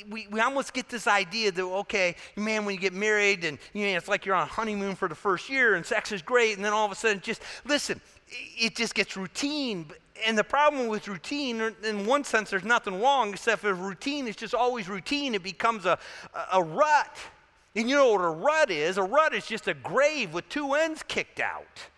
we, 0.09 0.27
we 0.29 0.39
almost 0.39 0.73
get 0.73 0.89
this 0.89 1.07
idea 1.07 1.51
that, 1.51 1.63
okay, 1.63 2.15
man, 2.35 2.65
when 2.65 2.75
you 2.75 2.81
get 2.81 2.93
married 2.93 3.43
and 3.43 3.57
you 3.73 3.85
know, 3.85 3.97
it's 3.97 4.07
like 4.07 4.25
you're 4.25 4.35
on 4.35 4.43
a 4.43 4.51
honeymoon 4.51 4.95
for 4.95 5.07
the 5.07 5.15
first 5.15 5.49
year 5.49 5.75
and 5.75 5.85
sex 5.85 6.11
is 6.11 6.21
great, 6.21 6.55
and 6.55 6.65
then 6.65 6.73
all 6.73 6.85
of 6.85 6.91
a 6.91 6.95
sudden, 6.95 7.21
just 7.21 7.41
listen, 7.65 7.99
it 8.29 8.75
just 8.75 8.95
gets 8.95 9.15
routine. 9.15 9.85
And 10.25 10.37
the 10.37 10.43
problem 10.43 10.87
with 10.87 11.07
routine, 11.07 11.73
in 11.83 12.05
one 12.05 12.23
sense, 12.23 12.49
there's 12.49 12.63
nothing 12.63 13.01
wrong, 13.01 13.31
except 13.31 13.63
if 13.65 13.79
routine 13.79 14.27
is 14.27 14.35
just 14.35 14.53
always 14.53 14.87
routine, 14.87 15.35
it 15.35 15.43
becomes 15.43 15.85
a, 15.85 15.99
a, 16.33 16.59
a 16.59 16.63
rut. 16.63 17.17
And 17.75 17.89
you 17.89 17.95
know 17.95 18.13
what 18.13 18.21
a 18.21 18.29
rut 18.29 18.71
is? 18.71 18.97
A 18.97 19.03
rut 19.03 19.33
is 19.33 19.45
just 19.45 19.67
a 19.67 19.73
grave 19.73 20.33
with 20.33 20.47
two 20.47 20.73
ends 20.73 21.03
kicked 21.03 21.41
out. 21.41 21.89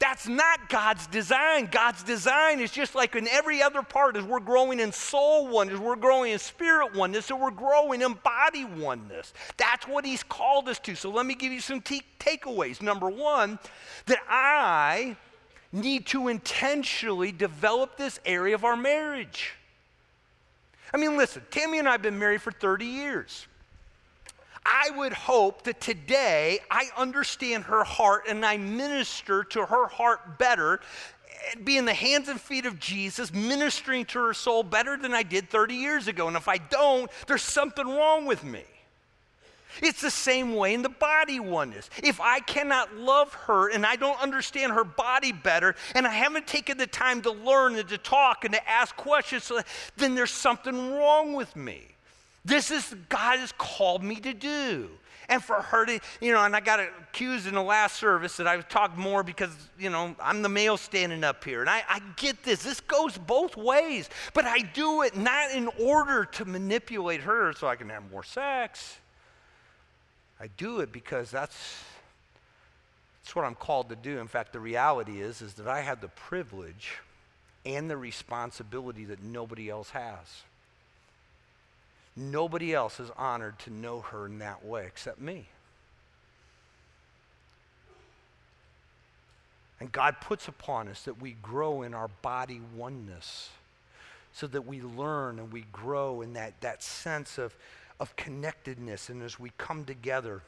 That's 0.00 0.26
not 0.26 0.70
God's 0.70 1.06
design. 1.06 1.68
God's 1.70 2.02
design 2.02 2.58
is 2.60 2.72
just 2.72 2.94
like 2.94 3.14
in 3.14 3.28
every 3.28 3.62
other 3.62 3.82
part, 3.82 4.16
as 4.16 4.24
we're 4.24 4.40
growing 4.40 4.80
in 4.80 4.92
soul 4.92 5.46
oneness, 5.46 5.78
we're 5.78 5.94
growing 5.94 6.32
in 6.32 6.38
spirit 6.38 6.94
oneness, 6.94 7.30
and 7.30 7.38
we're 7.38 7.50
growing 7.50 8.00
in 8.00 8.14
body 8.14 8.64
oneness. 8.64 9.34
That's 9.58 9.86
what 9.86 10.06
He's 10.06 10.22
called 10.22 10.70
us 10.70 10.78
to. 10.80 10.94
So 10.94 11.10
let 11.10 11.26
me 11.26 11.34
give 11.34 11.52
you 11.52 11.60
some 11.60 11.82
t- 11.82 12.02
takeaways. 12.18 12.80
Number 12.80 13.10
one, 13.10 13.58
that 14.06 14.20
I 14.26 15.18
need 15.70 16.06
to 16.06 16.28
intentionally 16.28 17.30
develop 17.30 17.98
this 17.98 18.18
area 18.24 18.54
of 18.54 18.64
our 18.64 18.78
marriage. 18.78 19.52
I 20.94 20.96
mean, 20.96 21.18
listen, 21.18 21.42
Tammy 21.50 21.78
and 21.78 21.86
I 21.86 21.92
have 21.92 22.02
been 22.02 22.18
married 22.18 22.40
for 22.40 22.52
30 22.52 22.86
years. 22.86 23.46
I 24.64 24.90
would 24.96 25.12
hope 25.12 25.62
that 25.62 25.80
today 25.80 26.60
I 26.70 26.88
understand 26.96 27.64
her 27.64 27.84
heart 27.84 28.24
and 28.28 28.44
I 28.44 28.56
minister 28.56 29.44
to 29.44 29.66
her 29.66 29.86
heart 29.86 30.38
better, 30.38 30.80
eh, 31.52 31.58
be 31.64 31.76
in 31.76 31.86
the 31.86 31.94
hands 31.94 32.28
and 32.28 32.40
feet 32.40 32.66
of 32.66 32.78
Jesus, 32.78 33.32
ministering 33.32 34.04
to 34.06 34.18
her 34.18 34.34
soul 34.34 34.62
better 34.62 34.96
than 34.96 35.14
I 35.14 35.22
did 35.22 35.48
30 35.48 35.74
years 35.74 36.08
ago. 36.08 36.28
And 36.28 36.36
if 36.36 36.46
I 36.46 36.58
don't, 36.58 37.10
there's 37.26 37.42
something 37.42 37.86
wrong 37.86 38.26
with 38.26 38.44
me. 38.44 38.64
It's 39.82 40.00
the 40.00 40.10
same 40.10 40.54
way 40.54 40.74
in 40.74 40.82
the 40.82 40.88
body 40.88 41.40
oneness. 41.40 41.88
If 42.02 42.20
I 42.20 42.40
cannot 42.40 42.96
love 42.96 43.32
her 43.34 43.70
and 43.70 43.86
I 43.86 43.96
don't 43.96 44.20
understand 44.20 44.72
her 44.72 44.84
body 44.84 45.32
better, 45.32 45.74
and 45.94 46.06
I 46.06 46.10
haven't 46.10 46.46
taken 46.46 46.76
the 46.76 46.86
time 46.86 47.22
to 47.22 47.30
learn 47.30 47.76
and 47.76 47.88
to 47.88 47.98
talk 47.98 48.44
and 48.44 48.52
to 48.52 48.70
ask 48.70 48.96
questions, 48.96 49.50
then 49.96 50.14
there's 50.14 50.32
something 50.32 50.92
wrong 50.92 51.32
with 51.32 51.54
me. 51.56 51.86
This 52.44 52.70
is 52.70 52.94
God 53.08 53.38
has 53.38 53.52
called 53.52 54.02
me 54.02 54.16
to 54.16 54.32
do. 54.32 54.90
And 55.28 55.42
for 55.42 55.62
her 55.62 55.86
to, 55.86 56.00
you 56.20 56.32
know, 56.32 56.44
and 56.44 56.56
I 56.56 56.60
got 56.60 56.80
accused 56.80 57.46
in 57.46 57.54
the 57.54 57.62
last 57.62 57.96
service 57.96 58.36
that 58.38 58.48
I 58.48 58.60
talked 58.62 58.98
more 58.98 59.22
because, 59.22 59.54
you 59.78 59.88
know, 59.88 60.16
I'm 60.20 60.42
the 60.42 60.48
male 60.48 60.76
standing 60.76 61.22
up 61.22 61.44
here. 61.44 61.60
And 61.60 61.70
I, 61.70 61.84
I 61.88 62.00
get 62.16 62.42
this. 62.42 62.64
This 62.64 62.80
goes 62.80 63.16
both 63.16 63.56
ways. 63.56 64.10
But 64.34 64.44
I 64.44 64.58
do 64.58 65.02
it 65.02 65.16
not 65.16 65.52
in 65.52 65.68
order 65.78 66.24
to 66.24 66.44
manipulate 66.44 67.20
her 67.20 67.52
so 67.52 67.68
I 67.68 67.76
can 67.76 67.88
have 67.90 68.10
more 68.10 68.24
sex. 68.24 68.98
I 70.40 70.48
do 70.56 70.80
it 70.80 70.90
because 70.90 71.30
that's, 71.30 71.84
that's 73.22 73.36
what 73.36 73.44
I'm 73.44 73.54
called 73.54 73.90
to 73.90 73.96
do. 73.96 74.18
In 74.18 74.26
fact, 74.26 74.52
the 74.52 74.58
reality 74.58 75.20
is, 75.20 75.42
is 75.42 75.54
that 75.54 75.68
I 75.68 75.82
have 75.82 76.00
the 76.00 76.08
privilege 76.08 76.96
and 77.64 77.88
the 77.88 77.96
responsibility 77.96 79.04
that 79.04 79.22
nobody 79.22 79.68
else 79.68 79.90
has. 79.90 80.42
Nobody 82.20 82.74
else 82.74 83.00
is 83.00 83.10
honored 83.16 83.58
to 83.60 83.70
know 83.70 84.02
her 84.02 84.26
in 84.26 84.40
that 84.40 84.62
way 84.62 84.84
except 84.84 85.18
me. 85.18 85.48
And 89.80 89.90
God 89.90 90.16
puts 90.20 90.46
upon 90.46 90.88
us 90.88 91.04
that 91.04 91.22
we 91.22 91.32
grow 91.40 91.80
in 91.80 91.94
our 91.94 92.08
body 92.20 92.60
oneness 92.76 93.48
so 94.34 94.46
that 94.48 94.66
we 94.66 94.82
learn 94.82 95.38
and 95.38 95.50
we 95.50 95.64
grow 95.72 96.20
in 96.20 96.34
that, 96.34 96.60
that 96.60 96.82
sense 96.82 97.38
of, 97.38 97.56
of 97.98 98.14
connectedness. 98.16 99.08
And 99.08 99.22
as 99.22 99.40
we 99.40 99.52
come 99.56 99.86
together, 99.86 100.42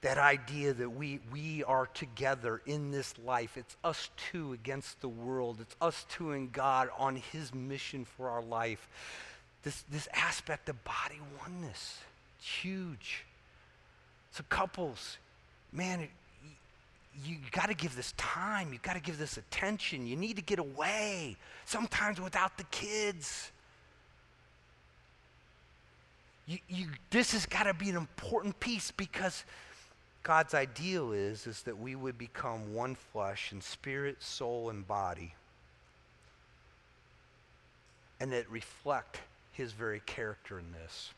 that 0.00 0.16
idea 0.16 0.72
that 0.72 0.88
we, 0.88 1.20
we 1.30 1.62
are 1.64 1.88
together 1.88 2.62
in 2.64 2.90
this 2.90 3.12
life. 3.22 3.58
It's 3.58 3.76
us 3.84 4.08
two 4.30 4.54
against 4.54 5.02
the 5.02 5.08
world. 5.08 5.58
It's 5.60 5.76
us 5.82 6.06
two 6.08 6.30
and 6.30 6.50
God 6.50 6.88
on 6.96 7.16
His 7.16 7.52
mission 7.52 8.06
for 8.06 8.30
our 8.30 8.42
life 8.42 8.88
this, 9.64 9.84
this 9.90 10.08
aspect 10.12 10.68
of 10.68 10.82
body 10.84 11.18
oneness. 11.40 11.98
It's 12.38 12.48
huge. 12.48 13.24
So, 14.30 14.44
couples, 14.48 15.18
man, 15.72 16.00
it, 16.00 16.10
you, 17.24 17.36
got 17.50 17.68
to 17.68 17.74
give 17.74 17.96
this 17.96 18.12
time. 18.12 18.72
You 18.72 18.78
got 18.82 18.94
to 18.94 19.00
give 19.00 19.18
this 19.18 19.38
attention. 19.38 20.06
You 20.06 20.16
need 20.16 20.36
to 20.36 20.42
get 20.42 20.58
away, 20.58 21.36
sometimes 21.64 22.20
without 22.20 22.58
the 22.58 22.64
kids. 22.64 23.50
You, 26.46 26.58
you, 26.68 26.86
this 27.10 27.32
has 27.32 27.46
got 27.46 27.62
to 27.62 27.74
be 27.74 27.88
an 27.88 27.96
important 27.96 28.60
piece 28.60 28.90
because 28.90 29.44
God's 30.22 30.52
ideal 30.52 31.12
is, 31.12 31.46
is 31.46 31.62
that 31.62 31.78
we 31.78 31.94
would 31.94 32.18
become 32.18 32.74
one 32.74 32.96
flesh 32.96 33.52
in 33.52 33.62
spirit, 33.62 34.22
soul, 34.22 34.68
and 34.68 34.86
body. 34.86 35.34
And 38.20 38.32
that 38.32 38.50
reflect 38.50 39.20
his 39.54 39.72
very 39.72 40.00
character 40.04 40.58
in 40.58 40.66
this. 40.72 41.10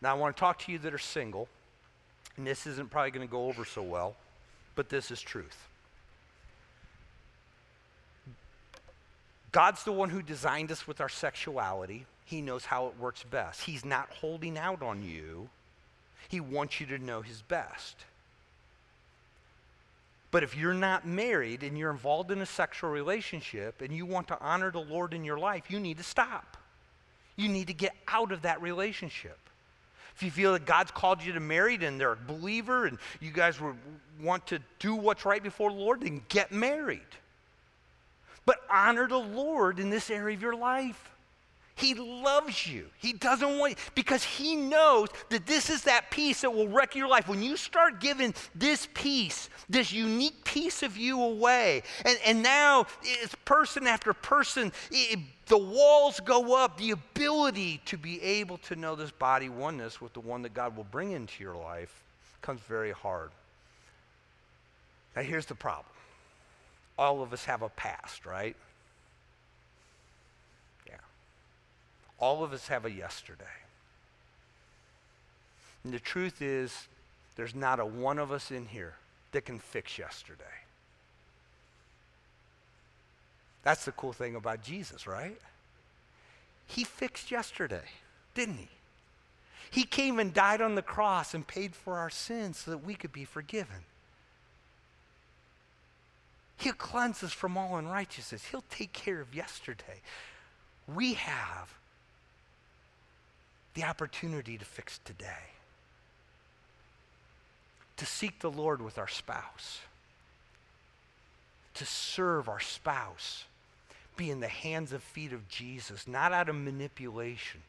Now, 0.00 0.10
I 0.10 0.18
want 0.18 0.36
to 0.36 0.40
talk 0.40 0.58
to 0.60 0.72
you 0.72 0.78
that 0.78 0.94
are 0.94 0.98
single, 0.98 1.48
and 2.36 2.46
this 2.46 2.66
isn't 2.66 2.90
probably 2.90 3.10
going 3.10 3.26
to 3.26 3.30
go 3.30 3.46
over 3.46 3.64
so 3.64 3.82
well, 3.82 4.16
but 4.74 4.88
this 4.88 5.10
is 5.10 5.20
truth. 5.20 5.68
God's 9.52 9.84
the 9.84 9.92
one 9.92 10.10
who 10.10 10.20
designed 10.20 10.72
us 10.72 10.88
with 10.88 11.00
our 11.00 11.08
sexuality. 11.08 12.06
He 12.24 12.42
knows 12.42 12.64
how 12.64 12.88
it 12.88 12.98
works 12.98 13.22
best. 13.22 13.62
He's 13.62 13.84
not 13.84 14.08
holding 14.10 14.58
out 14.58 14.82
on 14.82 15.02
you, 15.02 15.48
He 16.28 16.40
wants 16.40 16.80
you 16.80 16.86
to 16.86 16.98
know 16.98 17.22
His 17.22 17.42
best. 17.42 17.96
But 20.30 20.42
if 20.42 20.56
you're 20.56 20.74
not 20.74 21.06
married 21.06 21.62
and 21.62 21.78
you're 21.78 21.92
involved 21.92 22.32
in 22.32 22.40
a 22.40 22.46
sexual 22.46 22.90
relationship 22.90 23.80
and 23.80 23.94
you 23.94 24.04
want 24.04 24.26
to 24.28 24.40
honor 24.40 24.72
the 24.72 24.80
Lord 24.80 25.14
in 25.14 25.24
your 25.24 25.38
life, 25.38 25.70
you 25.70 25.78
need 25.78 25.98
to 25.98 26.02
stop. 26.02 26.56
You 27.36 27.48
need 27.48 27.68
to 27.68 27.74
get 27.74 27.94
out 28.08 28.32
of 28.32 28.42
that 28.42 28.62
relationship. 28.62 29.38
If 30.14 30.22
you 30.22 30.30
feel 30.30 30.52
that 30.52 30.64
God's 30.64 30.92
called 30.92 31.24
you 31.24 31.32
to 31.32 31.40
marry 31.40 31.74
and 31.74 32.00
they're 32.00 32.12
a 32.12 32.16
believer 32.16 32.86
and 32.86 32.98
you 33.20 33.32
guys 33.32 33.60
would 33.60 33.76
want 34.22 34.46
to 34.48 34.60
do 34.78 34.94
what's 34.94 35.24
right 35.24 35.42
before 35.42 35.70
the 35.70 35.76
Lord, 35.76 36.02
then 36.02 36.22
get 36.28 36.52
married. 36.52 37.00
But 38.46 38.58
honor 38.70 39.08
the 39.08 39.18
Lord 39.18 39.80
in 39.80 39.90
this 39.90 40.10
area 40.10 40.36
of 40.36 40.42
your 40.42 40.54
life. 40.54 41.13
He 41.76 41.94
loves 41.94 42.68
you. 42.68 42.86
He 42.98 43.12
doesn't 43.12 43.58
want 43.58 43.72
you 43.72 43.76
because 43.96 44.22
he 44.22 44.54
knows 44.54 45.08
that 45.30 45.44
this 45.44 45.70
is 45.70 45.82
that 45.84 46.10
piece 46.10 46.42
that 46.42 46.54
will 46.54 46.68
wreck 46.68 46.94
your 46.94 47.08
life. 47.08 47.26
When 47.26 47.42
you 47.42 47.56
start 47.56 48.00
giving 48.00 48.32
this 48.54 48.86
piece, 48.94 49.50
this 49.68 49.92
unique 49.92 50.44
piece 50.44 50.84
of 50.84 50.96
you 50.96 51.20
away, 51.20 51.82
and, 52.04 52.16
and 52.24 52.42
now 52.44 52.86
it's 53.02 53.34
person 53.44 53.88
after 53.88 54.12
person, 54.12 54.72
it, 54.92 55.18
the 55.46 55.58
walls 55.58 56.20
go 56.20 56.56
up, 56.56 56.78
the 56.78 56.92
ability 56.92 57.80
to 57.86 57.98
be 57.98 58.22
able 58.22 58.58
to 58.58 58.76
know 58.76 58.94
this 58.94 59.10
body 59.10 59.48
oneness 59.48 60.00
with 60.00 60.12
the 60.12 60.20
one 60.20 60.42
that 60.42 60.54
God 60.54 60.76
will 60.76 60.84
bring 60.84 61.10
into 61.10 61.42
your 61.42 61.56
life 61.56 62.04
comes 62.40 62.60
very 62.60 62.92
hard. 62.92 63.30
Now, 65.16 65.22
here's 65.22 65.46
the 65.46 65.54
problem 65.56 65.86
all 66.96 67.20
of 67.20 67.32
us 67.32 67.44
have 67.46 67.62
a 67.62 67.68
past, 67.70 68.24
right? 68.24 68.54
All 72.18 72.44
of 72.44 72.52
us 72.52 72.68
have 72.68 72.84
a 72.84 72.90
yesterday. 72.90 73.44
And 75.82 75.92
the 75.92 76.00
truth 76.00 76.40
is, 76.40 76.88
there's 77.36 77.54
not 77.54 77.80
a 77.80 77.84
one 77.84 78.18
of 78.18 78.32
us 78.32 78.50
in 78.50 78.66
here 78.66 78.94
that 79.32 79.44
can 79.44 79.58
fix 79.58 79.98
yesterday. 79.98 80.44
That's 83.62 83.84
the 83.84 83.92
cool 83.92 84.12
thing 84.12 84.36
about 84.36 84.62
Jesus, 84.62 85.06
right? 85.06 85.38
He 86.66 86.84
fixed 86.84 87.30
yesterday, 87.30 87.84
didn't 88.34 88.56
he? 88.56 88.68
He 89.70 89.84
came 89.84 90.18
and 90.18 90.32
died 90.32 90.60
on 90.60 90.76
the 90.76 90.82
cross 90.82 91.34
and 91.34 91.46
paid 91.46 91.74
for 91.74 91.98
our 91.98 92.10
sins 92.10 92.58
so 92.58 92.70
that 92.70 92.84
we 92.84 92.94
could 92.94 93.12
be 93.12 93.24
forgiven. 93.24 93.84
He'll 96.58 96.74
cleanse 96.74 97.24
us 97.24 97.32
from 97.32 97.58
all 97.58 97.76
unrighteousness. 97.76 98.46
He'll 98.46 98.64
take 98.70 98.92
care 98.92 99.20
of 99.20 99.34
yesterday. 99.34 100.00
We 100.86 101.14
have 101.14 101.74
the 103.74 103.84
opportunity 103.84 104.56
to 104.56 104.64
fix 104.64 105.00
today. 105.04 105.50
To 107.98 108.06
seek 108.06 108.40
the 108.40 108.50
Lord 108.50 108.80
with 108.80 108.98
our 108.98 109.08
spouse. 109.08 109.80
To 111.74 111.84
serve 111.84 112.48
our 112.48 112.60
spouse. 112.60 113.44
Be 114.16 114.30
in 114.30 114.40
the 114.40 114.48
hands 114.48 114.92
and 114.92 115.02
feet 115.02 115.32
of 115.32 115.48
Jesus, 115.48 116.06
not 116.06 116.32
out 116.32 116.48
of 116.48 116.54
manipulation, 116.54 117.62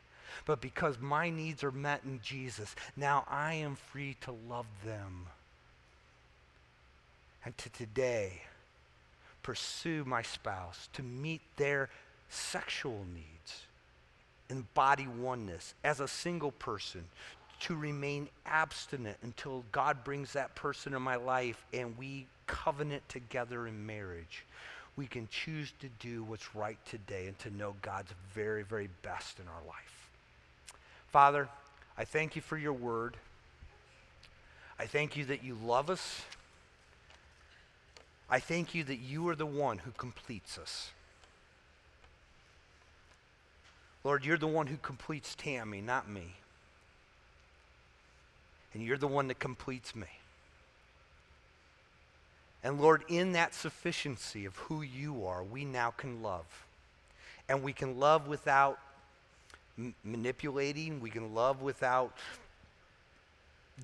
but 0.45 0.61
because 0.61 0.99
my 0.99 1.29
needs 1.29 1.63
are 1.63 1.71
met 1.71 2.01
in 2.05 2.19
Jesus. 2.21 2.75
Now 2.95 3.25
I 3.27 3.55
am 3.55 3.75
free 3.75 4.15
to 4.21 4.35
love 4.47 4.67
them. 4.83 5.27
And 7.43 7.57
to 7.57 7.69
today, 7.69 8.41
pursue 9.41 10.03
my 10.05 10.21
spouse 10.21 10.89
to 10.93 11.03
meet 11.03 11.41
their 11.57 11.89
sexual 12.29 13.05
needs 13.13 13.65
in 14.49 14.67
body 14.73 15.07
oneness 15.07 15.73
as 15.83 15.99
a 15.99 16.07
single 16.07 16.51
person 16.51 17.05
to 17.61 17.75
remain 17.75 18.27
abstinent 18.45 19.17
until 19.23 19.63
God 19.71 20.03
brings 20.03 20.33
that 20.33 20.55
person 20.55 20.93
in 20.93 21.01
my 21.01 21.15
life 21.15 21.65
and 21.73 21.97
we 21.97 22.27
covenant 22.47 23.07
together 23.09 23.67
in 23.67 23.85
marriage. 23.85 24.45
We 24.95 25.07
can 25.07 25.27
choose 25.29 25.73
to 25.79 25.89
do 25.99 26.23
what's 26.23 26.55
right 26.55 26.77
today 26.85 27.27
and 27.27 27.37
to 27.39 27.49
know 27.49 27.75
God's 27.81 28.13
very, 28.33 28.63
very 28.63 28.89
best 29.01 29.39
in 29.39 29.47
our 29.47 29.67
life. 29.67 30.09
Father, 31.07 31.49
I 31.97 32.05
thank 32.05 32.35
you 32.35 32.41
for 32.41 32.57
your 32.57 32.73
word. 32.73 33.17
I 34.77 34.85
thank 34.85 35.15
you 35.15 35.25
that 35.25 35.43
you 35.43 35.57
love 35.63 35.89
us. 35.89 36.21
I 38.29 38.39
thank 38.39 38.73
you 38.73 38.83
that 38.85 38.97
you 38.97 39.27
are 39.29 39.35
the 39.35 39.45
one 39.45 39.79
who 39.79 39.91
completes 39.91 40.57
us. 40.57 40.91
Lord, 44.05 44.23
you're 44.23 44.37
the 44.37 44.45
one 44.45 44.67
who 44.67 44.77
completes 44.77 45.33
Tammy, 45.33 45.81
not 45.81 46.07
me. 46.07 46.35
And 48.71 48.83
you're 48.83 48.99
the 48.99 49.07
one 49.07 49.27
that 49.29 49.39
completes 49.39 49.95
me. 49.95 50.05
And 52.63 52.79
Lord, 52.79 53.03
in 53.07 53.31
that 53.31 53.55
sufficiency 53.55 54.45
of 54.45 54.55
who 54.57 54.83
you 54.83 55.25
are, 55.25 55.43
we 55.43 55.65
now 55.65 55.89
can 55.89 56.21
love. 56.21 56.45
And 57.49 57.63
we 57.63 57.73
can 57.73 57.99
love 57.99 58.27
without 58.27 58.77
m- 59.75 59.95
manipulating, 60.03 60.99
we 60.99 61.09
can 61.09 61.33
love 61.33 61.63
without 61.63 62.15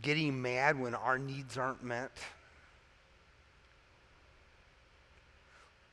getting 0.04 0.40
mad 0.40 0.80
when 0.80 0.94
our 0.94 1.18
needs 1.18 1.58
aren't 1.58 1.84
met. 1.84 2.12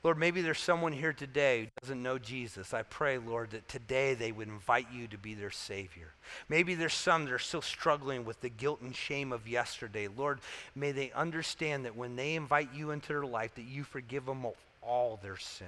Lord, 0.04 0.16
maybe 0.16 0.42
there's 0.42 0.61
someone 0.61 0.92
here 0.92 1.12
today 1.12 1.62
who 1.62 1.68
doesn't 1.82 2.02
know 2.02 2.18
Jesus. 2.18 2.72
I 2.72 2.82
pray, 2.82 3.18
Lord, 3.18 3.50
that 3.50 3.68
today 3.68 4.14
they 4.14 4.30
would 4.30 4.46
invite 4.46 4.87
you 4.92 5.08
to 5.08 5.18
be 5.18 5.34
their 5.34 5.50
Savior. 5.50 6.12
Maybe 6.48 6.74
there's 6.74 6.94
some 6.94 7.24
that 7.24 7.32
are 7.32 7.38
still 7.38 7.62
struggling 7.62 8.24
with 8.24 8.40
the 8.40 8.48
guilt 8.48 8.80
and 8.80 8.94
shame 8.94 9.32
of 9.32 9.48
yesterday. 9.48 10.06
Lord, 10.06 10.38
may 10.76 10.92
they 10.92 11.11
understand 11.12 11.84
that 11.84 11.96
when 11.96 12.14
they 12.14 12.36
invite 12.36 12.68
you 12.72 12.92
into 12.92 13.09
their 13.09 13.24
life, 13.24 13.57
that 13.57 13.64
you 13.64 13.82
forgive 13.82 14.26
them 14.26 14.46
of 14.46 14.55
all 14.82 15.18
their 15.20 15.36
sin. 15.36 15.66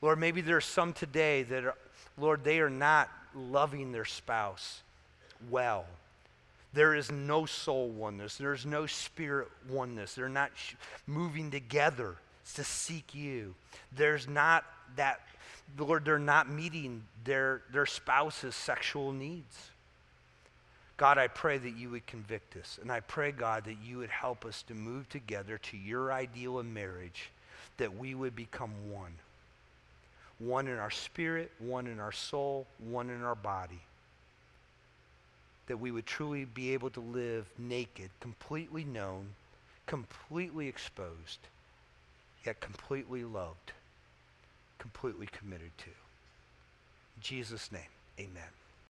Lord, 0.00 0.20
maybe 0.20 0.42
there's 0.42 0.64
some 0.64 0.92
today 0.92 1.42
that, 1.44 1.64
are, 1.64 1.74
Lord, 2.16 2.44
they 2.44 2.60
are 2.60 2.70
not 2.70 3.08
loving 3.34 3.90
their 3.90 4.04
spouse 4.04 4.82
well. 5.50 5.86
There 6.74 6.94
is 6.94 7.10
no 7.10 7.44
soul 7.44 7.88
oneness. 7.88 8.36
There's 8.36 8.64
no 8.64 8.86
spirit 8.86 9.48
oneness. 9.68 10.14
They're 10.14 10.28
not 10.28 10.52
sh- 10.54 10.74
moving 11.06 11.50
together 11.50 12.16
to 12.54 12.64
seek 12.64 13.14
you. 13.14 13.54
There's 13.94 14.26
not 14.26 14.64
that, 14.96 15.20
Lord, 15.78 16.04
they're 16.04 16.18
not 16.18 16.48
meeting 16.48 17.02
their, 17.24 17.62
their 17.72 17.86
spouse's 17.86 18.54
sexual 18.54 19.12
needs. 19.12 19.70
God, 20.96 21.18
I 21.18 21.28
pray 21.28 21.58
that 21.58 21.76
you 21.76 21.90
would 21.90 22.06
convict 22.06 22.56
us. 22.56 22.78
And 22.80 22.90
I 22.90 23.00
pray, 23.00 23.32
God, 23.32 23.64
that 23.64 23.76
you 23.84 23.98
would 23.98 24.10
help 24.10 24.44
us 24.46 24.62
to 24.64 24.74
move 24.74 25.08
together 25.08 25.58
to 25.58 25.76
your 25.76 26.12
ideal 26.12 26.58
of 26.58 26.66
marriage, 26.66 27.30
that 27.76 27.96
we 27.98 28.14
would 28.14 28.34
become 28.34 28.70
one. 28.90 29.14
One 30.38 30.68
in 30.68 30.78
our 30.78 30.90
spirit, 30.90 31.50
one 31.58 31.86
in 31.86 32.00
our 32.00 32.12
soul, 32.12 32.66
one 32.78 33.10
in 33.10 33.22
our 33.22 33.34
body 33.34 33.80
that 35.66 35.78
we 35.78 35.90
would 35.90 36.06
truly 36.06 36.44
be 36.44 36.72
able 36.72 36.90
to 36.90 37.00
live 37.00 37.46
naked, 37.58 38.10
completely 38.20 38.84
known, 38.84 39.28
completely 39.86 40.68
exposed, 40.68 41.38
yet 42.44 42.60
completely 42.60 43.24
loved, 43.24 43.72
completely 44.78 45.26
committed 45.26 45.70
to. 45.78 45.90
In 45.90 47.22
Jesus' 47.22 47.70
name, 47.70 47.82
amen. 48.18 48.61